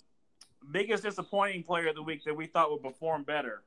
[0.71, 3.63] biggest disappointing player of the week that we thought would perform better.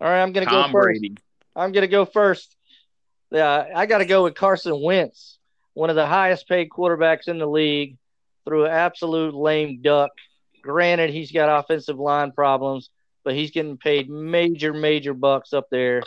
[0.00, 1.00] All right, I'm gonna Tom go first.
[1.00, 1.16] Brady.
[1.54, 2.56] I'm gonna go first.
[3.30, 5.38] Yeah, I got to go with Carson Wentz,
[5.72, 7.96] one of the highest paid quarterbacks in the league,
[8.44, 10.10] through an absolute lame duck
[10.64, 12.90] granted, he's got offensive line problems,
[13.24, 16.02] but he's getting paid major, major bucks up there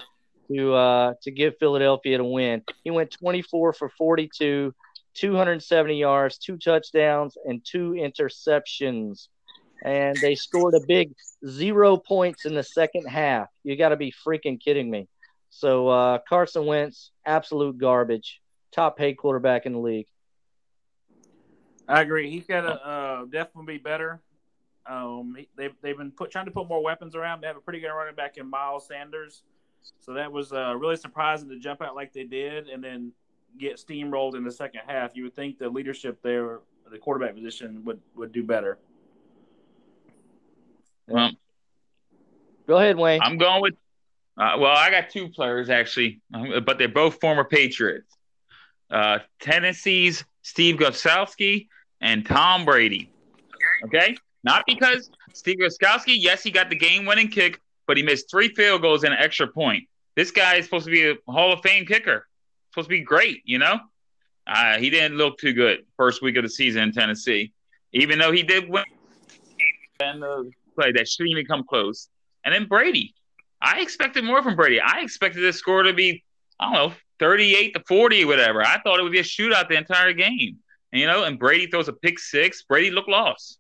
[0.49, 2.63] to uh, to give Philadelphia to win.
[2.83, 4.73] He went 24 for 42,
[5.15, 9.27] 270 yards, two touchdowns, and two interceptions.
[9.83, 11.13] And they scored a big
[11.47, 13.47] zero points in the second half.
[13.63, 15.07] You got to be freaking kidding me.
[15.49, 18.41] So uh, Carson Wentz, absolute garbage.
[18.71, 20.07] Top paid quarterback in the league.
[21.87, 22.29] I agree.
[22.29, 24.21] He's got to uh, definitely be better.
[24.87, 27.41] Um, they've they've been put, trying to put more weapons around.
[27.41, 29.43] They have a pretty good running back in Miles Sanders,
[29.99, 33.11] so that was uh, really surprising to jump out like they did, and then
[33.57, 35.15] get steamrolled in the second half.
[35.15, 38.77] You would think the leadership there, the quarterback position, would would do better.
[41.07, 41.31] Well,
[42.67, 43.21] go ahead, Wayne.
[43.21, 43.73] I'm going with.
[44.37, 48.15] Uh, well, I got two players actually, um, but they're both former Patriots.
[48.89, 51.67] Uh, Tennessee's Steve Gostkowski
[51.99, 53.11] and Tom Brady.
[53.83, 54.15] Okay,
[54.47, 58.81] not because Steve Gostkowski, yes, he got the game-winning kick, but he missed three field
[58.81, 59.83] goals and an extra point.
[60.15, 62.25] This guy is supposed to be a Hall of Fame kicker.
[62.71, 63.77] Supposed to be great, you know.
[64.47, 67.51] Uh, he didn't look too good first week of the season in Tennessee,
[67.91, 68.85] even though he did win
[69.99, 70.43] and uh,
[70.75, 72.07] play that shouldn't even come close.
[72.45, 73.13] And then Brady,
[73.61, 74.79] I expected more from Brady.
[74.79, 76.23] I expected this score to be,
[76.57, 78.61] I don't know, 38 to 40 or whatever.
[78.61, 80.57] I thought it would be a shootout the entire game.
[80.93, 82.63] And, you know, and Brady throws a pick six.
[82.63, 83.59] Brady looked lost.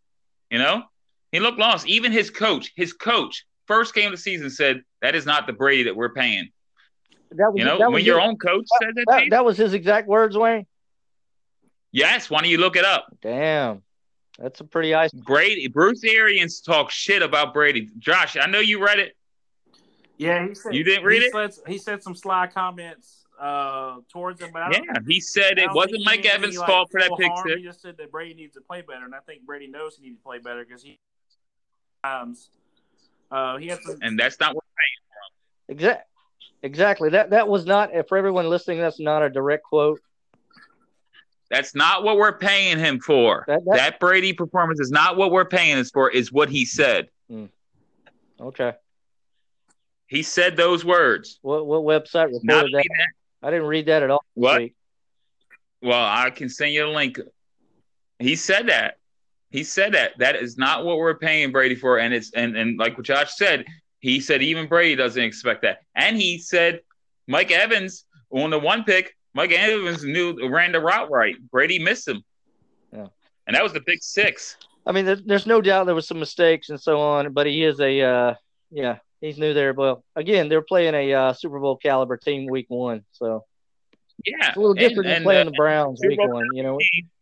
[0.49, 0.83] You know,
[1.31, 1.87] he looked lost.
[1.87, 5.53] Even his coach, his coach, first game of the season said that is not the
[5.53, 6.49] Brady that we're paying.
[7.31, 9.45] That was, You know, that when was your his, own coach said that, that, that
[9.45, 10.65] was his exact words, Wayne.
[11.91, 12.29] yes.
[12.29, 13.07] Why don't you look it up?
[13.21, 13.83] Damn,
[14.39, 15.11] that's a pretty ice.
[15.11, 17.89] Brady, Bruce Arians talk shit about Brady.
[17.97, 19.13] Josh, I know you read it.
[20.17, 21.53] Yeah, he said You didn't read he it?
[21.53, 26.03] Said, he said some sly comments uh, towards him, but Yeah, he said it wasn't
[26.05, 27.47] Mike Evans' any, like, fault for that full pick harm.
[27.47, 27.59] six.
[27.59, 30.03] He just said that Brady needs to play better, and I think Brady knows he
[30.07, 30.99] needs to play better because he
[32.03, 32.49] times
[33.31, 33.97] uh, he has some.
[34.01, 34.63] And that's not what
[35.69, 36.07] Exact,
[36.63, 37.09] exactly.
[37.09, 38.79] That that was not for everyone listening.
[38.79, 39.99] That's not a direct quote.
[41.49, 43.43] That's not what we're paying him for.
[43.47, 46.09] That- That, that- Brady performance is not what we're paying us for.
[46.09, 47.09] Is what he said.
[48.39, 48.73] Okay.
[50.07, 51.39] He said those words.
[51.41, 52.83] What what website Not reported only that?
[52.97, 53.07] that,
[53.41, 54.23] I didn't read that at all.
[54.33, 54.61] What?
[54.61, 54.75] week.
[55.81, 57.19] well, I can send you a link.
[58.19, 58.95] He said that.
[59.49, 60.17] He said that.
[60.17, 61.99] That is not what we're paying Brady for.
[61.99, 63.65] And it's and and like what Josh said,
[63.99, 65.79] he said even Brady doesn't expect that.
[65.95, 66.81] And he said
[67.27, 71.35] Mike Evans on the one pick, Mike Evans knew ran the route right.
[71.51, 72.23] Brady missed him.
[72.91, 73.07] Yeah.
[73.45, 74.57] And that was the big six.
[74.85, 77.63] I mean, there, there's no doubt there was some mistakes and so on, but he
[77.63, 78.33] is a uh,
[78.71, 79.73] yeah, he's new there.
[79.73, 83.45] Well, again, they're playing a uh, Super Bowl caliber team week one, so
[84.25, 84.35] Yeah.
[84.49, 86.47] it's a little And- different than and, playing uh, the Browns week one.
[86.53, 86.77] You know,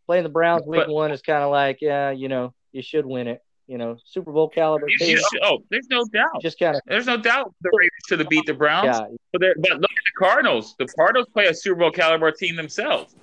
[0.06, 3.06] playing the Browns week But- one is kind of like yeah, you know, you should
[3.06, 3.42] win it.
[3.68, 6.42] You know, Super Bowl caliber you- team, you should- oh, there's no doubt.
[6.42, 8.86] just kind of There's no doubt the Ravens should have beat the Browns.
[9.00, 10.76] yeah, But, but look at the Cardinals.
[10.78, 13.16] The Cardinals play a Super Bowl caliber team themselves.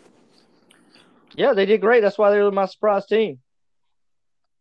[1.36, 2.00] yeah, they did great.
[2.00, 3.38] That's why they were my surprise team.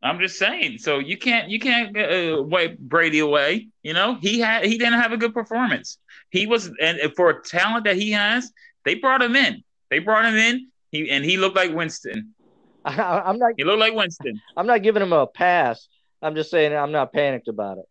[0.03, 0.79] I'm just saying.
[0.79, 3.67] So you can't you can't uh, wipe Brady away.
[3.83, 5.97] You know he had he didn't have a good performance.
[6.29, 8.51] He was and for a talent that he has,
[8.83, 9.63] they brought him in.
[9.89, 10.69] They brought him in.
[10.91, 12.33] He and he looked like Winston.
[12.85, 14.41] I, I'm not He looked like Winston.
[14.57, 15.87] I'm not giving him a pass.
[16.21, 17.85] I'm just saying I'm not panicked about it.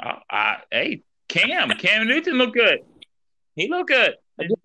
[0.00, 2.80] Uh, uh, hey, Cam Cam Newton looked good.
[3.56, 4.14] He looked good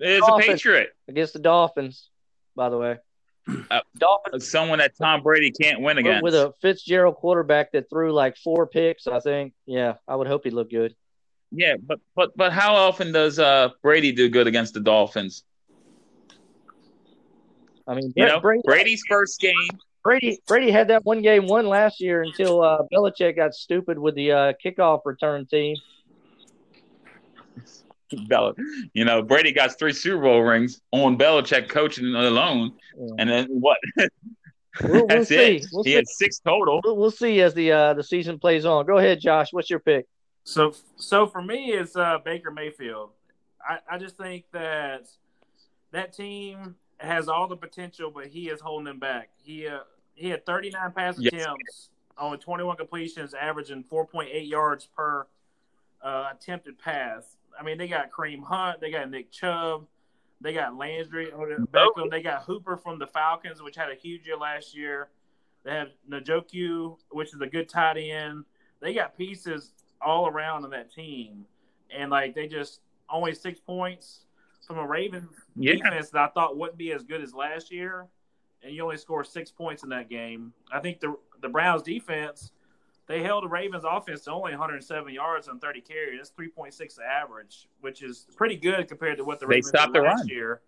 [0.02, 0.90] as a Patriot.
[1.08, 2.10] against the Dolphins,
[2.56, 2.98] by the way.
[3.70, 6.24] Uh, Dolphins Someone that Tom Brady can't win against.
[6.24, 9.08] with a Fitzgerald quarterback that threw like four picks.
[9.08, 9.54] I think.
[9.66, 10.96] Yeah, I would hope he looked good.
[11.52, 15.44] Yeah, but but but how often does uh Brady do good against the Dolphins?
[17.88, 19.54] I mean, You know, Brady, Brady's first game.
[20.04, 24.16] Brady Brady had that one game won last year until uh, Belichick got stupid with
[24.16, 25.76] the uh, kickoff return team.
[28.28, 28.56] Bel-
[28.94, 33.08] you know, Brady got three Super Bowl rings on Belichick coaching alone, Yeah.
[33.20, 33.78] and then what?
[33.98, 34.08] We'll,
[34.92, 35.36] we'll That's see.
[35.58, 35.66] it.
[35.72, 35.96] We'll he see.
[35.96, 36.82] had six total.
[36.84, 38.86] We'll, we'll see as the uh, the season plays on.
[38.86, 39.50] Go ahead, Josh.
[39.52, 40.08] What's your pick?
[40.46, 43.12] So, so for me, it's uh, Baker Mayfield.
[43.66, 45.08] I, I just think that
[45.92, 49.30] that team has all the potential, but he is holding them back.
[49.44, 49.80] He uh,
[50.16, 51.34] he had 39 pass Yes.
[51.34, 55.26] attempts on 21 completions, averaging 4.8 yards per
[56.04, 57.38] uh, attempted pass.
[57.60, 59.86] I mean, they got Kareem Hunt, they got Nick Chubb,
[60.42, 64.26] they got Landry, Odell Beckham, they got Hooper from the Falcons, which had a huge
[64.26, 65.10] year last year.
[65.64, 68.44] They have Njoku, which is a good tight end.
[68.82, 71.46] They got pieces all around on that team,
[71.90, 74.26] and like they just only six points
[74.68, 75.74] from a Ravens Yeah.
[75.76, 78.08] defense that I thought wouldn't be as good as last year,
[78.62, 80.54] and you only score six points in that game.
[80.72, 82.52] I think the the Browns defense
[83.08, 86.20] they held the Ravens offense to only 107 yards on 30 carries.
[86.20, 90.08] That's 3.6 average, which is pretty good compared to what the Ravens stopped did the
[90.08, 90.28] last run.
[90.28, 90.62] year.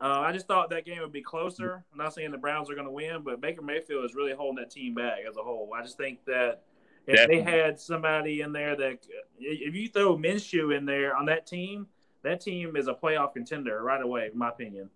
[0.00, 1.84] Uh, I just thought that game would be closer.
[1.92, 4.62] I'm not saying the Browns are going to win, but Baker Mayfield is really holding
[4.62, 5.70] that team back as a whole.
[5.76, 6.62] I just think that
[7.06, 7.44] if Definitely.
[7.44, 9.06] they had somebody in there that,
[9.38, 11.86] if you throw Minshew in there on that team,
[12.22, 14.88] that team is a playoff contender right away, in my opinion.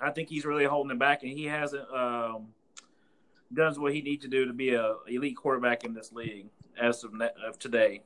[0.00, 2.48] I think he's really holding it back, and he hasn't um,
[3.52, 6.46] done what he needs to do to be a elite quarterback in this league
[6.80, 7.12] as of,
[7.46, 8.02] of today.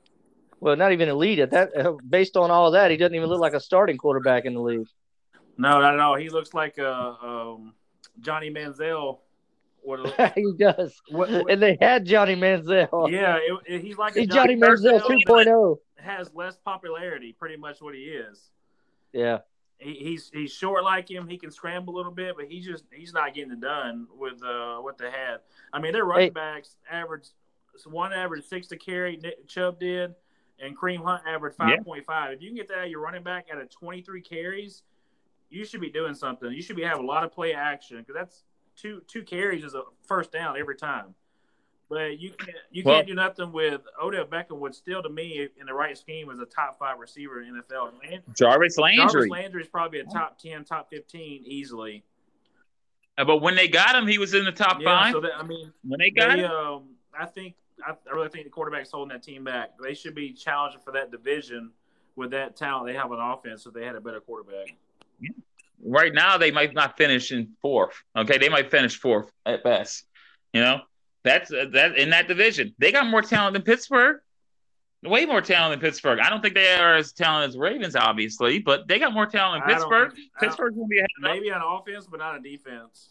[0.60, 1.76] Well, not even elite at that.
[1.76, 4.54] uh, Based on all of that, he doesn't even look like a starting quarterback in
[4.54, 4.86] the league.
[5.58, 6.16] No, not at all.
[6.16, 7.74] He looks like a um,
[8.20, 9.18] Johnny Manziel.
[9.82, 11.00] What, he does.
[11.10, 13.10] what, what- And they had Johnny Manziel.
[13.10, 15.08] yeah, it, it- he's like a He's Johnny Manziel oh.
[15.28, 15.76] 2.0.
[15.96, 18.50] Has less popularity, pretty much what he is.
[19.12, 19.38] Yeah.
[19.78, 21.26] He, he's he's short like him.
[21.28, 24.42] He can scramble a little bit, but he's just he's not getting it done with
[24.42, 25.38] uh, what they had.
[25.72, 26.30] I mean, their running Hey.
[26.30, 27.28] backs average
[27.86, 29.16] one average six to carry.
[29.16, 30.14] Nick Chubb did,
[30.60, 31.76] and Kareem Hunt averaged Yeah.
[31.76, 32.32] five point five.
[32.32, 34.84] If you can get that out of your running back out of twenty three carries,
[35.50, 36.50] you should be doing something.
[36.52, 38.44] You should be having a lot of play action because that's
[38.76, 41.14] two two carries is a first down every time.
[41.90, 45.48] But you can't you Well- can't do nothing with Odell Beckham, which still to me
[45.58, 47.92] in the right scheme is a top five receiver in NFL.
[48.10, 49.04] And Jarvis Landry.
[49.04, 49.62] Jarvis Landry.
[49.62, 52.02] Is probably a top ten, top fifteen easily.
[53.18, 55.12] Uh, But when they got him, he was in the top Yeah, five.
[55.12, 57.54] so that, I mean, when they got they, him, um, I think
[57.86, 59.70] I, I really think the quarterback's holding that team back.
[59.82, 61.70] They should be challenging for that division
[62.16, 64.74] with that talent they have on offense if they had a better quarterback.
[65.84, 67.94] right now they might not finish in fourth.
[68.16, 70.06] Okay, they might finish fourth at best.
[70.52, 70.80] You know,
[71.24, 72.74] that's uh, that in that division.
[72.78, 74.18] They got more talent than Pittsburgh.
[75.02, 76.18] Way more talent than Pittsburgh.
[76.18, 79.64] I don't think they are as talented as Ravens, obviously, but they got more talent
[79.66, 80.12] than Pittsburgh.
[80.40, 81.08] Pittsburgh's gonna be ahead.
[81.20, 83.10] Maybe on offense, but not on defense.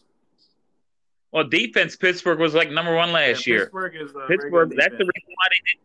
[1.32, 3.60] Well, defense, Pittsburgh was like number one last Yeah, year.
[3.66, 4.70] Pittsburgh is Pittsburgh.
[4.76, 5.80] That's the reason why they did.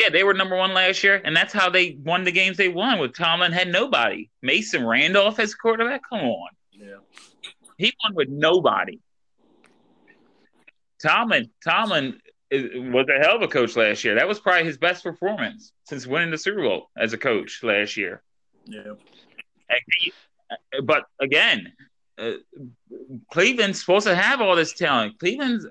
[0.00, 2.68] Yeah, they were number one last year, and that's how they won the games they
[2.68, 2.98] won.
[2.98, 4.30] With Tomlin had nobody.
[4.42, 6.02] Mason Rudolph as quarterback.
[6.08, 6.96] Come on, Yeah.
[7.76, 8.98] he won with nobody.
[11.02, 14.14] Tomlin, Tomlin is- was a hell of a coach last year.
[14.14, 17.96] That was probably his best performance since winning the Super Bowl as a coach last
[17.96, 18.22] year.
[18.66, 18.94] Yeah.
[19.68, 20.12] And he-
[20.82, 21.72] but again,
[22.18, 22.32] uh,
[23.32, 25.18] Cleveland's supposed to have all this talent.
[25.18, 25.66] Cleveland's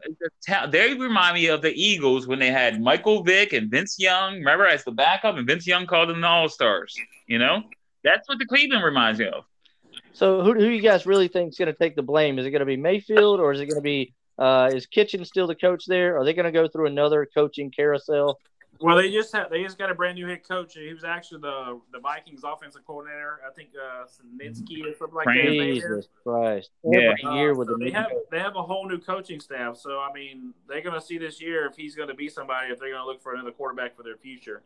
[0.70, 4.36] they remind me of the Eagles when they had Michael Vick and Vince Young.
[4.36, 6.96] Remember as the backup, and Vince Young called them the All Stars.
[7.28, 7.64] You know,
[8.04, 9.44] that's what the Cleveland reminds me of.
[10.14, 12.40] So who, who do you guys really think is going to take the blame?
[12.40, 15.24] Is it going to be Mayfield or is it going to be uh, is Kitchen
[15.26, 16.18] still the coach there?
[16.18, 18.40] Are they going to go through another coaching carousel?
[18.82, 20.76] Well, they just had they just got a brand new head coach.
[20.76, 23.42] He was actually the the Vikings offensive coordinator.
[23.46, 25.36] I think uh Sininsky or something like that.
[25.36, 25.84] his name is.
[25.84, 26.70] Jesus Christ!
[26.86, 27.12] Yeah.
[27.22, 28.24] Every year Uh, with so the they have coach.
[28.32, 29.76] they have a whole new coaching staff.
[29.76, 32.72] So I mean, they're going to see this year if he's going to be somebody.
[32.72, 34.62] If they're going to look for another quarterback for their future.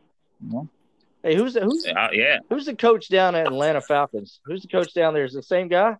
[1.23, 4.41] Hey, who's the, who's Uh, yeah, who's the coach down at Atlanta Falcons?
[4.45, 5.23] Who's the coach down there?
[5.25, 5.95] Is the same guy?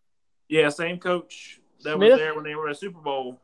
[0.49, 2.12] Yeah, same coach that Smith?
[2.12, 3.39] was there when they were at Super Bowl.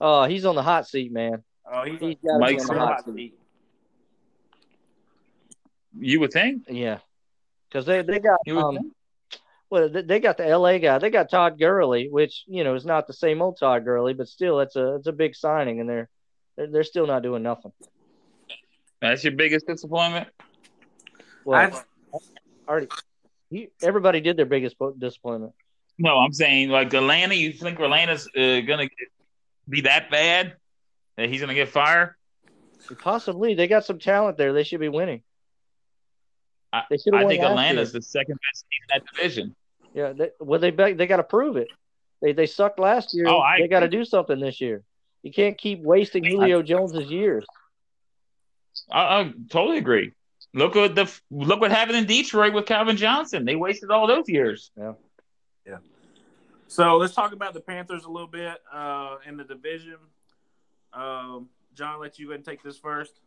[0.00, 1.42] Oh, he's on the hot seat, man.
[1.70, 3.34] Oh, he's, He's got to be on the hot seat.
[5.98, 6.64] you would think.
[6.68, 6.98] Yeah,
[7.68, 8.92] because they they got um,
[9.70, 10.78] well they, they got the L.A.
[10.78, 10.98] guy.
[10.98, 14.28] They got Todd Gurley, which you know is not the same old Todd Gurley, but
[14.28, 16.08] still it's a it's a big signing, and they're
[16.56, 17.72] they're, they're still not doing nothing.
[19.00, 20.28] That's your biggest disappointment.
[21.44, 21.76] Well, I've-
[22.66, 22.88] already,
[23.50, 25.52] you, everybody did their biggest disappointment.
[25.98, 27.34] No, I'm saying like Atlanta.
[27.34, 28.88] You think Atlanta's uh, gonna
[29.68, 30.54] be that bad
[31.16, 32.14] that he's gonna get fired?
[33.00, 34.52] Possibly, they got some talent there.
[34.52, 35.22] They should be winning.
[36.72, 38.00] I- They should I think Atlanta's year.
[38.00, 39.56] the second best team in that division.
[39.94, 41.68] Yeah, they, well, they they got to prove it.
[42.20, 43.26] They they sucked last year.
[43.28, 44.82] Oh, I they got to do something this year.
[45.22, 47.44] You can't keep wasting Julio Jones's years.
[48.90, 50.12] I, I totally agree.
[50.54, 53.44] Look at the look what happened in Detroit with Calvin Johnson.
[53.44, 54.70] They wasted all those years.
[56.68, 59.96] So let's talk about the Panthers a little bit uh, in the division.
[60.92, 63.20] Um, John, let you go and take this first.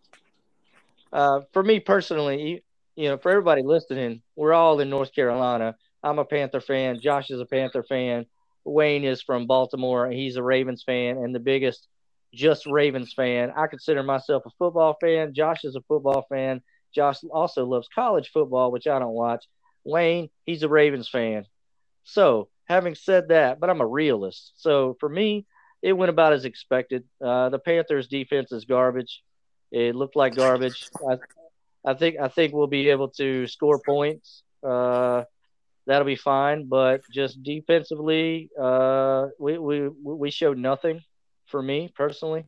[1.14, 2.64] Uh, for me personally,
[2.96, 5.76] you know, for everybody listening, we're all in North Carolina.
[6.04, 7.00] I'm a Panther fan.
[7.00, 8.26] Josh is a Panther fan.
[8.66, 10.10] Wayne is from Baltimore.
[10.12, 11.88] He's a Ravens fan and the biggest
[12.34, 13.52] just Ravens fan.
[13.56, 15.34] I consider myself a football fan.
[15.34, 16.62] Josh is a football fan.
[16.94, 19.46] Josh also loves college football, which I don't watch.
[19.84, 21.46] Wayne, he's a Ravens fan.
[22.04, 24.54] So, having said that, but I'm a realist.
[24.56, 25.46] So, for me,
[25.82, 27.04] it went about as expected.
[27.24, 29.24] Uh, the Panthers' defense is garbage.
[29.72, 30.90] It looked like garbage.
[31.10, 31.18] I,
[31.86, 34.44] I think I think we'll be able to score points.
[34.64, 35.24] Uh,
[35.86, 36.68] that'll be fine.
[36.68, 41.02] But just defensively, uh, we we we showed nothing
[41.48, 42.46] for me personally.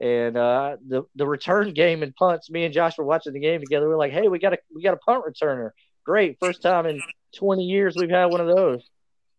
[0.00, 3.60] And uh, the the return game and punts, me and Josh were watching the game
[3.60, 3.88] together.
[3.88, 5.70] We are like, hey, we got a we got a punt returner.
[6.04, 7.00] Great, first time in
[7.36, 8.82] 20 years we've had one of those.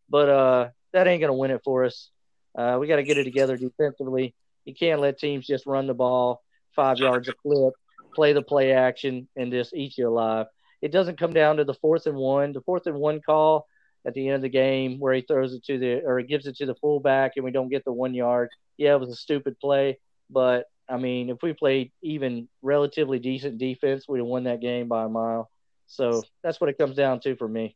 [0.10, 2.10] But uh, that ain't gonna win it for us.
[2.58, 4.34] Uh, we got to get it together defensively.
[4.64, 6.42] You can't let teams just run the ball
[6.76, 7.74] five yards a clip,
[8.14, 10.48] play the play action, and just eat you alive.
[10.82, 12.54] It doesn't come down to the fourth and one.
[12.54, 13.68] The fourth and one call
[14.06, 16.46] at the end of the game where he throws it to the or he gives
[16.48, 18.50] it to the fullback and we don't get the one yard.
[18.78, 23.58] Yeah, it was a stupid play, but I mean, if we played even relatively decent
[23.58, 25.50] defense, we'd have won that game by a mile.
[25.88, 27.76] So that's what it comes down to for me.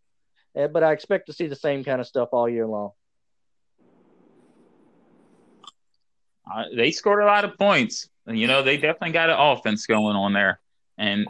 [0.60, 2.92] Eh, but I expect to see the same kind of stuff all year long.
[6.52, 8.10] Uh, they scored a lot of points.
[8.28, 10.60] You know, they definitely got an offense going on there.
[10.98, 11.28] And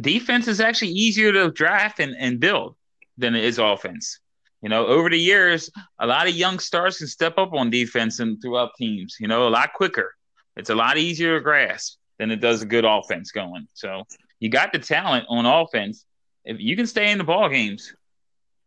[0.00, 2.76] defense is actually easier to draft and, and build
[3.16, 4.20] than it is offense.
[4.62, 8.20] You know, over the years, a lot of young stars can step up on defense
[8.20, 10.14] and throughout teams, you know, a lot quicker.
[10.56, 13.66] It's a lot easier to grasp than it does a good offense going.
[13.74, 14.04] So
[14.38, 16.04] you got the talent on offense.
[16.44, 17.92] If you can stay in the ball games,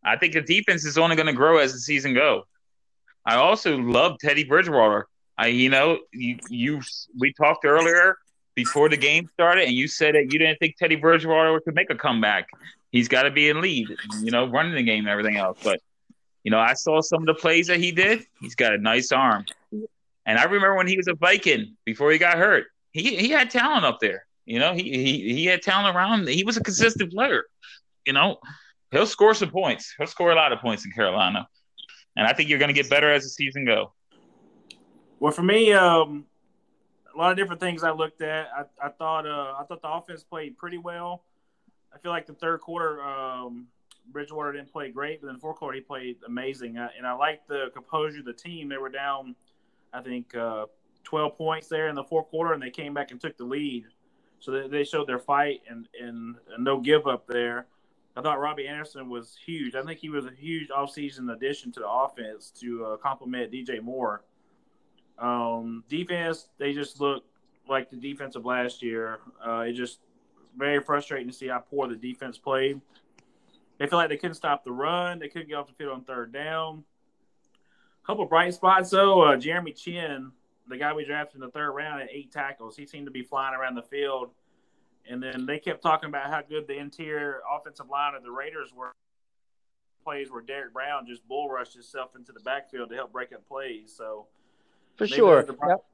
[0.03, 2.43] I think the defense is only going to grow as the season go.
[3.25, 5.07] I also love Teddy Bridgewater.
[5.37, 6.81] I, you know, you, you,
[7.19, 8.17] we talked earlier
[8.55, 11.89] before the game started, and you said that you didn't think Teddy Bridgewater could make
[11.89, 12.47] a comeback.
[12.91, 13.87] He's got to be in lead,
[14.21, 15.59] you know, running the game and everything else.
[15.63, 15.79] But,
[16.43, 18.25] you know, I saw some of the plays that he did.
[18.39, 19.45] He's got a nice arm.
[20.25, 23.49] And I remember when he was a Viking before he got hurt, he, he had
[23.49, 24.25] talent up there.
[24.45, 26.27] You know, he, he, he had talent around.
[26.27, 27.45] He was a consistent player.
[28.05, 28.39] You know,
[28.91, 29.93] he'll score some points.
[29.97, 31.47] He'll score a lot of points in Carolina.
[32.15, 33.93] And I think you're going to get better as the season go.
[35.19, 36.25] Well, for me, um,
[37.13, 38.47] a lot of different things I looked at.
[38.55, 41.23] I, I thought uh, I thought the offense played pretty well.
[41.93, 43.67] I feel like the third quarter, um,
[44.11, 46.77] Bridgewater didn't play great, but in the fourth quarter he played amazing.
[46.77, 48.69] I, and I liked the composure of the team.
[48.69, 49.35] They were down,
[49.93, 50.65] I think, uh,
[51.03, 53.85] 12 points there in the fourth quarter, and they came back and took the lead.
[54.39, 57.67] So they, they showed their fight and, and, and no give up there.
[58.15, 59.75] I thought Robbie Anderson was huge.
[59.75, 63.81] I think he was a huge offseason addition to the offense to uh, complement DJ
[63.81, 64.23] Moore.
[65.17, 67.23] Um, defense, they just look
[67.69, 69.19] like the defense of last year.
[69.45, 69.99] Uh, it just
[70.57, 72.81] very frustrating to see how poor the defense played.
[73.77, 75.19] They feel like they couldn't stop the run.
[75.19, 76.83] They couldn't get off the field on third down.
[78.03, 79.21] A couple bright spots though.
[79.21, 80.31] Uh, Jeremy Chinn,
[80.67, 82.75] the guy we drafted in the third round, at eight tackles.
[82.75, 84.31] He seemed to be flying around the field.
[85.09, 88.71] And then they kept talking about how good the interior offensive line of the Raiders
[88.75, 88.91] were.
[90.03, 93.47] Plays where Derrick Brown just bull rushed himself into the backfield to help break up
[93.47, 93.93] plays.
[93.95, 94.25] So
[94.95, 95.85] for sure, those yep.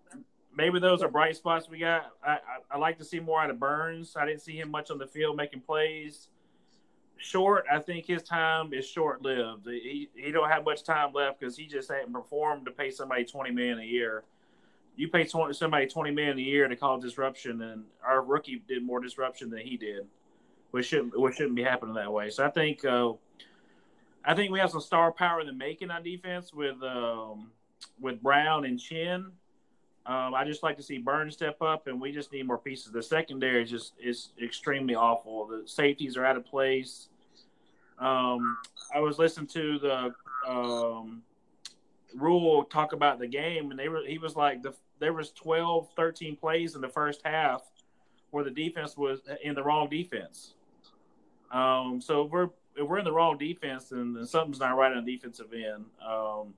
[0.56, 2.14] maybe those are bright spots we got.
[2.26, 2.38] I, I,
[2.72, 4.16] I like to see more out of Burns.
[4.16, 6.30] I didn't see him much on the field making plays.
[7.18, 9.68] Short, I think his time is short lived.
[9.68, 13.26] He he don't have much time left because he just hadn't performed to pay somebody
[13.26, 14.24] twenty million a year
[14.98, 18.84] you pay 20, somebody 20 million a year to cause disruption and our rookie did
[18.84, 20.08] more disruption than he did
[20.72, 22.30] which shouldn't which shouldn't be happening that way.
[22.30, 23.14] So i think uh,
[24.26, 27.52] i think we have some star power in the making on defense with um,
[28.00, 29.32] with brown and Chinn.
[30.06, 32.92] Um, i just like to see burns step up and we just need more pieces.
[32.92, 35.48] The secondary is just is extremely awful.
[35.48, 37.10] The safeties are out of place.
[38.00, 38.58] Um,
[38.94, 40.14] i was listening to the
[42.18, 45.90] Rhule talk about the game, and they were he was like the there was 12,
[45.96, 47.62] 13 plays in the first half
[48.32, 50.54] where the defense was in the wrong defense.
[51.52, 54.92] Um, so if we're if we're in the wrong defense, then, then something's not right
[54.92, 55.86] on the defensive end.
[56.06, 56.54] Um,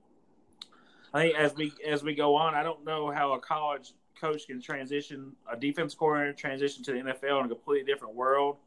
[1.14, 4.48] I think as we as we go on, I don't know how a college coach
[4.48, 8.58] can transition a defense coordinator transition to the NFL in a completely different world.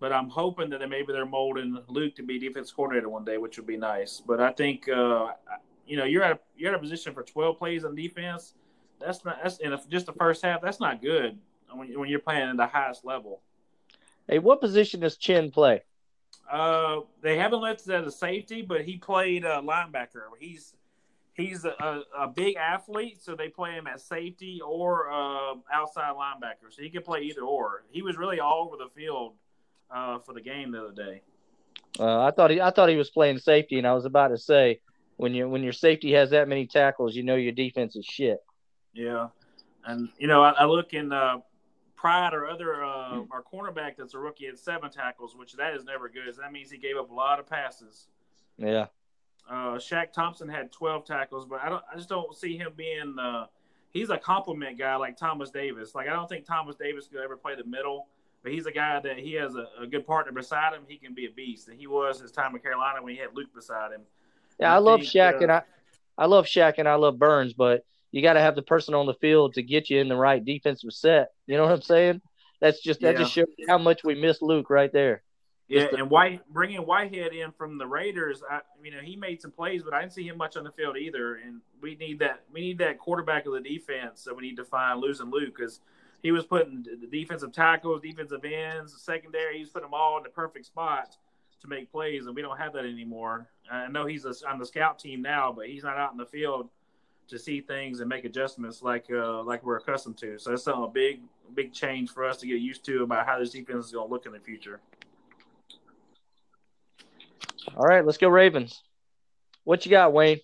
[0.00, 3.56] But I'm hoping that maybe they're molding Luke to be defense coordinator one day, which
[3.56, 4.20] would be nice.
[4.24, 5.32] But I think uh,
[5.86, 8.54] you know you're at a, you're at a position for 12 plays on defense
[9.04, 10.62] that's not that's in just the first half.
[10.62, 11.38] That's not good
[11.72, 13.42] when, when you're playing at the highest level.
[14.28, 15.82] Hey, what position does Chinn play?
[16.50, 20.22] Uh, they haven't listed as a safety, but he played a linebacker.
[20.38, 20.74] He's
[21.34, 26.70] he's a, a, big athlete, so they play him at safety or uh, outside linebacker.
[26.70, 27.84] So he can play either or.
[27.90, 29.34] He was really all over the field
[29.90, 31.22] uh, for the game the other day.
[31.98, 34.38] Uh, I thought he I thought he was playing safety, and I was about to
[34.38, 34.80] say
[35.22, 38.38] when you when your safety has that many tackles, you know your defense is shit.
[38.92, 39.28] Yeah,
[39.86, 41.38] and you know, I, I look in uh,
[41.94, 45.84] Pride or other uh, our cornerback that's a rookie at seven tackles, which that is
[45.84, 46.34] never good.
[46.36, 48.08] That means he gave up a lot of passes.
[48.58, 48.86] Yeah.
[49.48, 51.84] Uh, Shaq Thompson had 12 tackles, but I don't.
[51.90, 53.16] I just don't see him being.
[53.18, 53.46] Uh,
[53.92, 55.94] he's a compliment guy like Thomas Davis.
[55.94, 58.08] Like I don't think Thomas Davis could ever play the middle.
[58.42, 60.82] but he's a guy that he has a, a, good partner beside him.
[60.88, 63.28] He can be a beast, and he was his time in Carolina when he had
[63.34, 64.02] Luke beside him.
[64.62, 65.62] Yeah, I, I love think, Shaq, uh, and I,
[66.16, 69.06] I love Shaq, and I love Burns, but you got to have the person on
[69.06, 71.32] the field to get you in the right defensive set.
[71.46, 72.22] You know what I'm saying?
[72.60, 73.18] That's just that yeah.
[73.20, 75.22] just shows how much we miss Luke right there.
[75.66, 79.50] Yeah, and White bringing Whitehead in from the Raiders, I, you know, he made some
[79.50, 81.36] plays, but I didn't see him much on the field either.
[81.36, 82.42] And we need that.
[82.52, 84.20] We need that quarterback of the defense.
[84.20, 85.80] So we need to find losing Luke because
[86.22, 89.54] he was putting the defensive tackles, defensive ends, the secondary.
[89.54, 91.16] He was putting them all in the perfect spot
[91.62, 93.48] to make plays, and we don't have that anymore.
[93.70, 96.68] I know he's on the scout team now, but he's not out in the field
[97.28, 100.38] to see things and make adjustments like uh, like we're accustomed to.
[100.38, 101.20] So that's a big
[101.54, 104.12] big change for us to get used to about how this defense is going to
[104.12, 104.80] look in the future.
[107.76, 108.82] All right, let's go Ravens.
[109.64, 110.40] What you got, Wayne?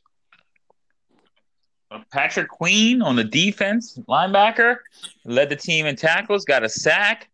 [2.13, 4.77] Patrick Queen on the defense, linebacker,
[5.25, 7.29] led the team in tackles, got a sack.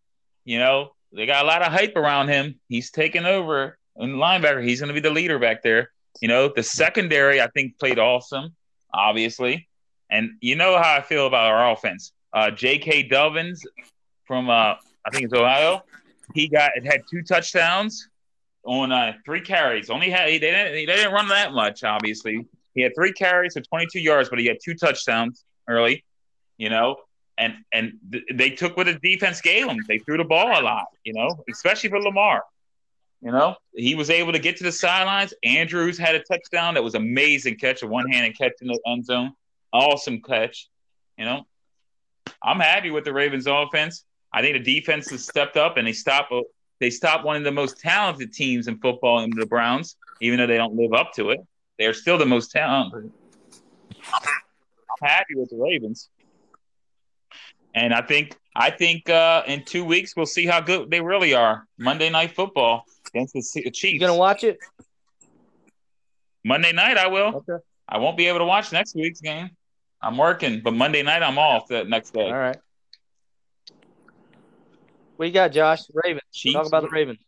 [0.45, 2.59] You know, they got a lot of hype around him.
[2.69, 4.65] He's taking over in linebacker.
[4.65, 5.91] He's going to be the leader back there.
[6.21, 8.55] You know, the secondary, I think, played awesome,
[8.93, 9.69] obviously.
[10.11, 12.13] And you know how I feel about our offense.
[12.33, 13.05] Uh, J.K.
[13.05, 13.65] Dobbins
[14.25, 15.83] from, uh, I think it's Ohio.
[16.35, 18.09] He got it had two touchdowns
[18.65, 19.91] on uh, three carries.
[19.91, 21.85] Only had they didn't they didn't run that much.
[21.85, 26.05] Obviously, he had three carries for 22 yards, but he had two touchdowns early.
[26.57, 26.97] You know,
[27.39, 29.79] and and th- they took what the defense gave them.
[29.89, 30.87] They threw the ball a lot.
[31.05, 32.45] You know, especially for Lamar.
[33.21, 35.33] You know, he was able to get to the sidelines.
[35.43, 39.33] Andrews had a touchdown that was amazing catch, a one-handed catch in the end zone.
[39.73, 40.69] Awesome catch.
[41.17, 41.47] You know,
[42.43, 44.05] I'm happy with the Ravens offense.
[44.31, 46.41] I think the defense has stepped up and they stop uh,
[46.81, 50.47] they stopped one of the most talented teams in football in the Browns, even though
[50.47, 51.41] they don't live up to it.
[51.79, 53.11] They're still the most talented.
[54.13, 56.11] I'm happy with the Ravens.
[57.75, 61.35] And I think I think uh, in two weeks we'll see how good they really
[61.35, 61.67] are.
[61.79, 63.85] Monday night football against the Chiefs.
[63.85, 64.59] You gonna watch it?
[66.45, 67.45] Monday night I will.
[67.49, 67.63] Okay.
[67.89, 69.51] I won't be able to watch next week's game.
[70.01, 72.27] I'm working, but Monday night I'm off the next day.
[72.31, 72.57] All right.
[75.17, 75.83] What you got, Josh?
[75.93, 76.23] Ravens.
[76.33, 76.55] Chiefs.
[76.55, 77.19] Talk about the Ravens.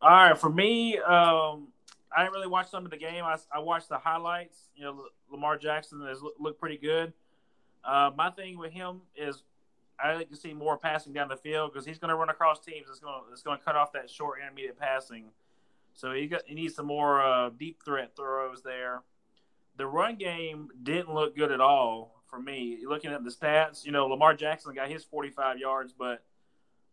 [0.00, 1.68] All right, for me, um,
[2.16, 3.24] I didn't really watch some of the game.
[3.24, 4.68] I, I watched the highlights.
[4.74, 7.12] You know, Lamar Jackson has looked pretty good.
[7.84, 9.42] Uh, my thing with him is
[10.02, 12.60] I like to see more passing down the field because he's going to run across
[12.60, 12.86] teams.
[12.88, 15.26] It's going to it's going to cut off that short intermediate passing.
[15.94, 19.02] So he got he needs some more uh, deep threat throws there.
[19.76, 22.78] The run game didn't look good at all for me.
[22.86, 26.22] Looking at the stats, you know, Lamar Jackson got his 45 yards, but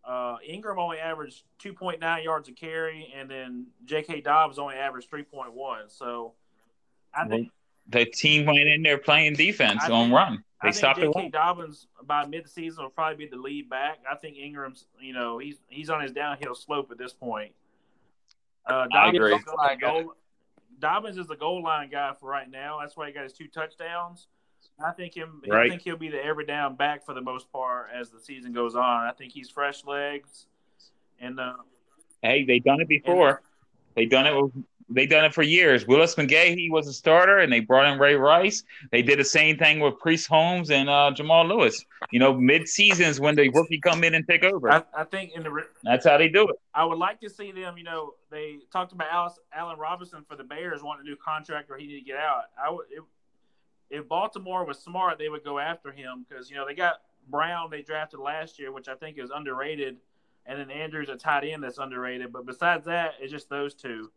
[0.04, 4.22] uh, Ingram only averaged 2.9 yards a carry, and then J.K.
[4.22, 5.52] Dobbins only averaged 3.1.
[5.88, 6.34] So
[7.14, 7.50] I think
[7.88, 10.44] the team went in there playing defense I on think, run.
[10.62, 11.30] They I stopped think J.K.
[11.30, 14.00] Dobbins by mid-season will probably be the lead back.
[14.10, 17.52] I think Ingram's, you know, he's he's on his downhill slope at this point.
[18.66, 19.88] Uh, Dobbins, I agree.
[19.88, 20.14] Goal,
[20.80, 22.80] Dobbins is the goal line guy for right now.
[22.82, 24.28] That's why he got his two touchdowns.
[24.84, 25.42] I think him.
[25.48, 25.68] Right.
[25.68, 28.54] I think he'll be the every down back for the most part as the season
[28.54, 29.06] goes on.
[29.06, 30.48] I think he's fresh legs,
[31.20, 31.54] and uh,
[32.22, 33.42] hey, they done it before.
[33.96, 34.52] They done it.
[34.88, 35.88] They done it for years.
[35.88, 38.64] Willis McGahee was a starter, and they brought in Ray Rice.
[38.92, 41.84] They did the same thing with Priest Holmes and uh, Jamal Lewis.
[42.12, 44.72] You know, mid seasons when the rookie come in and take over.
[44.72, 46.56] I, I think in the that's how they do it.
[46.76, 47.78] I would like to see them.
[47.78, 51.72] You know, they talked about Alice, Allen Robinson for the Bears wanting a new contract
[51.72, 52.44] or he need to get out.
[52.64, 52.86] I would.
[52.92, 53.02] It,
[53.90, 57.70] if Baltimore was smart, they would go after him because you know they got Brown
[57.72, 59.98] they drafted last year, which I think is underrated,
[60.46, 62.32] and then Andrews a tight end that's underrated.
[62.32, 64.12] But besides that, it's just those two.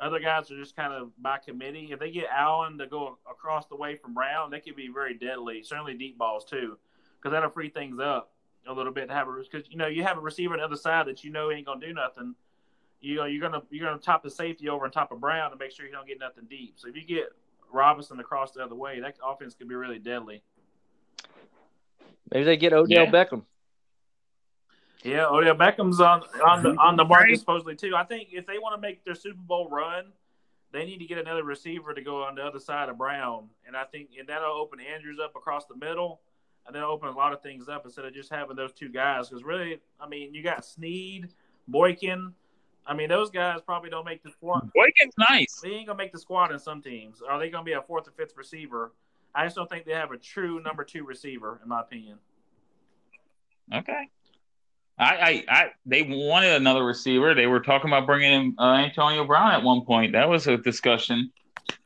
[0.00, 1.88] Other guys are just kind of by committee.
[1.90, 5.14] If they get Allen to go across the way from Brown, they could be very
[5.14, 5.62] deadly.
[5.62, 6.78] Certainly deep balls too,
[7.16, 8.32] because that'll free things up
[8.68, 10.64] a little bit to have a because you know you have a receiver on the
[10.64, 12.34] other side that you know ain't gonna do nothing.
[13.00, 15.56] You know you're gonna you're gonna top the safety over on top of Brown to
[15.56, 16.74] make sure you don't get nothing deep.
[16.76, 17.30] So if you get
[17.72, 20.42] Robinson across the other way, that offense could be really deadly.
[22.32, 23.10] Maybe they get Odell yeah.
[23.10, 23.42] Beckham.
[25.04, 27.94] Yeah, oh, Odell Beckham's on on the on the market supposedly too.
[27.94, 30.12] I think if they want to make their Super Bowl run,
[30.72, 33.76] they need to get another receiver to go on the other side of Brown, and
[33.76, 36.20] I think and that'll open Andrews up across the middle,
[36.66, 39.28] and then open a lot of things up instead of just having those two guys.
[39.28, 41.28] Because really, I mean, you got Snead,
[41.68, 42.32] Boykin.
[42.84, 44.70] I mean, those guys probably don't make the squad.
[44.74, 45.60] Boykin's nice.
[45.62, 47.22] They ain't gonna make the squad in some teams.
[47.22, 48.92] Are they gonna be a fourth or fifth receiver?
[49.34, 52.18] I just don't think they have a true number two receiver, in my opinion.
[53.72, 54.08] Okay.
[54.98, 57.34] I, I, I, they wanted another receiver.
[57.34, 60.12] They were talking about bringing in uh, Antonio Brown at one point.
[60.12, 61.30] That was a discussion.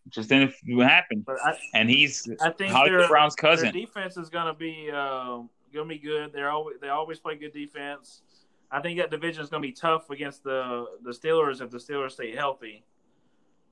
[0.09, 1.25] Just didn't happen.
[1.29, 3.73] I, and he's I think Hollywood Brown's cousin.
[3.73, 5.41] Their defense is going to be uh,
[5.73, 6.33] going to be good.
[6.33, 8.23] They're always they always play good defense.
[8.71, 11.79] I think that division is going to be tough against the the Steelers if the
[11.79, 12.85] Steelers stay healthy.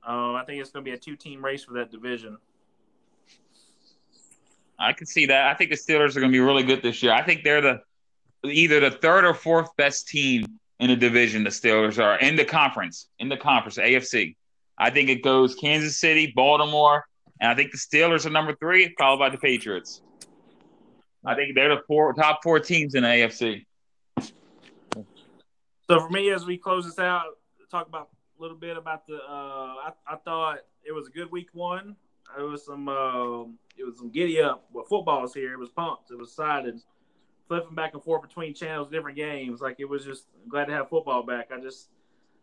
[0.07, 2.38] Uh, I think it's going to be a two team race for that division.
[4.78, 5.47] I can see that.
[5.47, 7.12] I think the Steelers are going to be really good this year.
[7.12, 7.82] I think they're the
[8.45, 10.47] either the third or fourth best team
[10.78, 11.45] in the division.
[11.45, 14.36] The Steelers are in the conference, in the conference, AFC.
[14.78, 17.05] I think it goes Kansas City, Baltimore,
[17.41, 20.03] and I think the Steelers are number three, followed by the Patriots.
[21.24, 23.66] I think they're the four top four teams in the AFC.
[25.91, 27.24] So for me, as we close this out,
[27.70, 29.16] talk about a little bit about the.
[29.16, 31.97] Uh, I, I thought it was a good week one.
[32.38, 32.88] It was some.
[32.88, 33.43] Uh,
[33.76, 34.64] it was some giddy up.
[34.72, 35.53] Well, football's here.
[35.53, 36.11] It was pumped.
[36.11, 36.80] It was excited.
[37.51, 39.61] Flipping back and forth between channels, different games.
[39.61, 41.51] Like it was just glad to have football back.
[41.53, 41.89] I just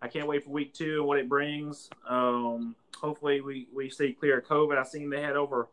[0.02, 1.90] I can't wait for week two and what it brings.
[2.06, 4.78] Um, hopefully, we, we stay clear of COVID.
[4.78, 5.70] I seen they had over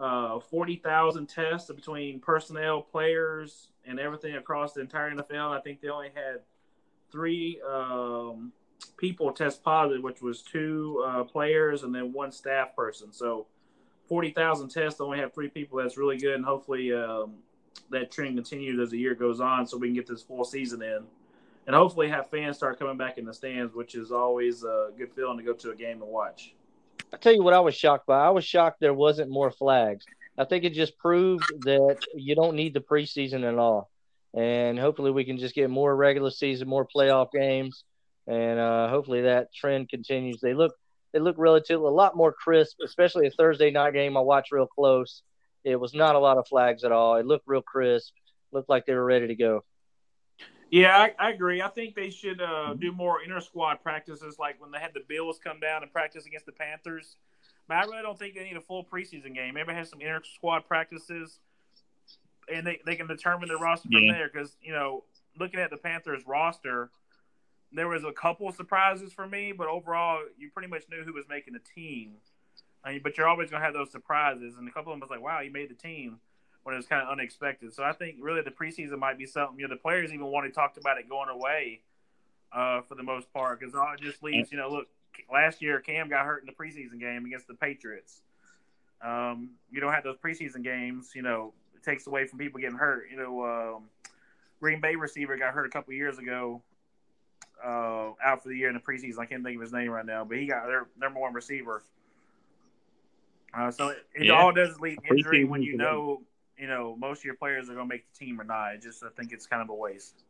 [0.00, 5.56] uh, 40,000 tests between personnel, players, and everything across the entire NFL.
[5.56, 6.40] I think they only had
[7.12, 8.52] three um,
[8.96, 13.12] people test positive, which was two uh, players and then one staff person.
[13.12, 13.46] So
[14.08, 15.78] 40,000 tests, only have three people.
[15.78, 16.34] That's really good.
[16.34, 17.36] And hopefully um,
[17.90, 20.82] that trend continues as the year goes on so we can get this full season
[20.82, 21.04] in
[21.66, 25.12] and hopefully have fans start coming back in the stands, which is always a good
[25.12, 26.54] feeling to go to a game and watch.
[27.12, 28.24] I tell you what, I was shocked by.
[28.24, 30.04] I was shocked there wasn't more flags.
[30.38, 33.90] I think it just proved that you don't need the preseason at all,
[34.34, 37.84] and hopefully we can just get more regular season, more playoff games,
[38.26, 40.40] and uh, hopefully that trend continues.
[40.40, 40.74] They look
[41.12, 44.16] they look relatively a lot more crisp, especially a Thursday night game.
[44.16, 45.22] I watch real close.
[45.66, 47.16] It was not a lot of flags at all.
[47.16, 48.14] It looked real crisp.
[48.52, 49.64] Looked like they were ready to go.
[50.70, 51.60] Yeah, I, I, agree.
[51.60, 55.02] I think they should uh, do more inter squad practices, like when they had the
[55.08, 57.16] Bills come down and practice against the Panthers.
[57.66, 59.54] But I really don't think they need a full preseason game.
[59.54, 61.40] Maybe have some inter squad practices,
[62.52, 64.30] and they, they can determine their roster from there.
[64.32, 65.02] Because you know,
[65.36, 66.90] looking at the Panthers roster,
[67.72, 71.12] there was a couple of surprises for me, but overall, you pretty much knew who
[71.12, 72.12] was making the team.
[72.92, 75.10] Mean, but you're always going to have those surprises, and a couple of them was
[75.10, 76.20] like, "Wow, you made the team."
[76.66, 77.72] when it was kind of unexpected.
[77.72, 79.56] So I think really the preseason might be something.
[79.56, 81.80] You know, the players even want to talk about it going away
[82.52, 84.50] uh, for the most part because it just leaves.
[84.50, 84.88] You know, look,
[85.32, 88.20] last year Cam got hurt in the preseason game against the Patriots.
[89.00, 91.12] Um, you don't have those preseason games.
[91.14, 93.04] You know, it takes away from people getting hurt.
[93.12, 93.84] You know, um,
[94.58, 96.62] Green Bay receiver got hurt a couple years ago.
[97.64, 99.20] Uh, out for the year in the preseason.
[99.20, 101.84] I can't think of his name right now, but he got their number one receiver.
[103.56, 104.34] Uh, so it, it yeah.
[104.34, 106.20] all does lead injury when you know
[106.58, 108.68] you know, most of your players are going to make the team or not.
[108.68, 110.24] I just I think it's kind of a waste.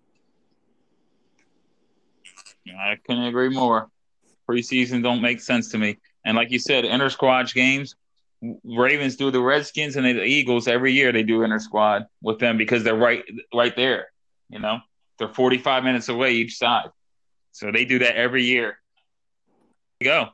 [2.68, 3.88] I couldn't agree more.
[4.48, 5.98] Preseason don't make sense to me.
[6.24, 7.94] And like you said, inter squad games,
[8.64, 11.12] Ravens do the Redskins and the Eagles every year.
[11.12, 13.24] They do inter squad with them because they're right
[13.54, 14.08] right there.
[14.48, 14.78] You know,
[15.18, 16.90] they're 45 minutes away each side,
[17.52, 18.78] so they do that every year.
[20.02, 20.28] Go.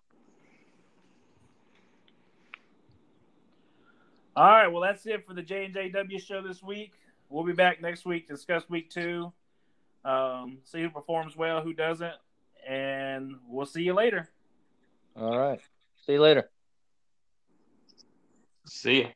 [4.34, 6.92] All right, well that's it for the J and JW show this week.
[7.28, 9.32] We'll be back next week to discuss week two,
[10.04, 12.14] um, see who performs well, who doesn't,
[12.66, 14.30] and we'll see you later.
[15.16, 15.60] All right,
[16.06, 16.50] see you later.
[18.66, 19.08] See you.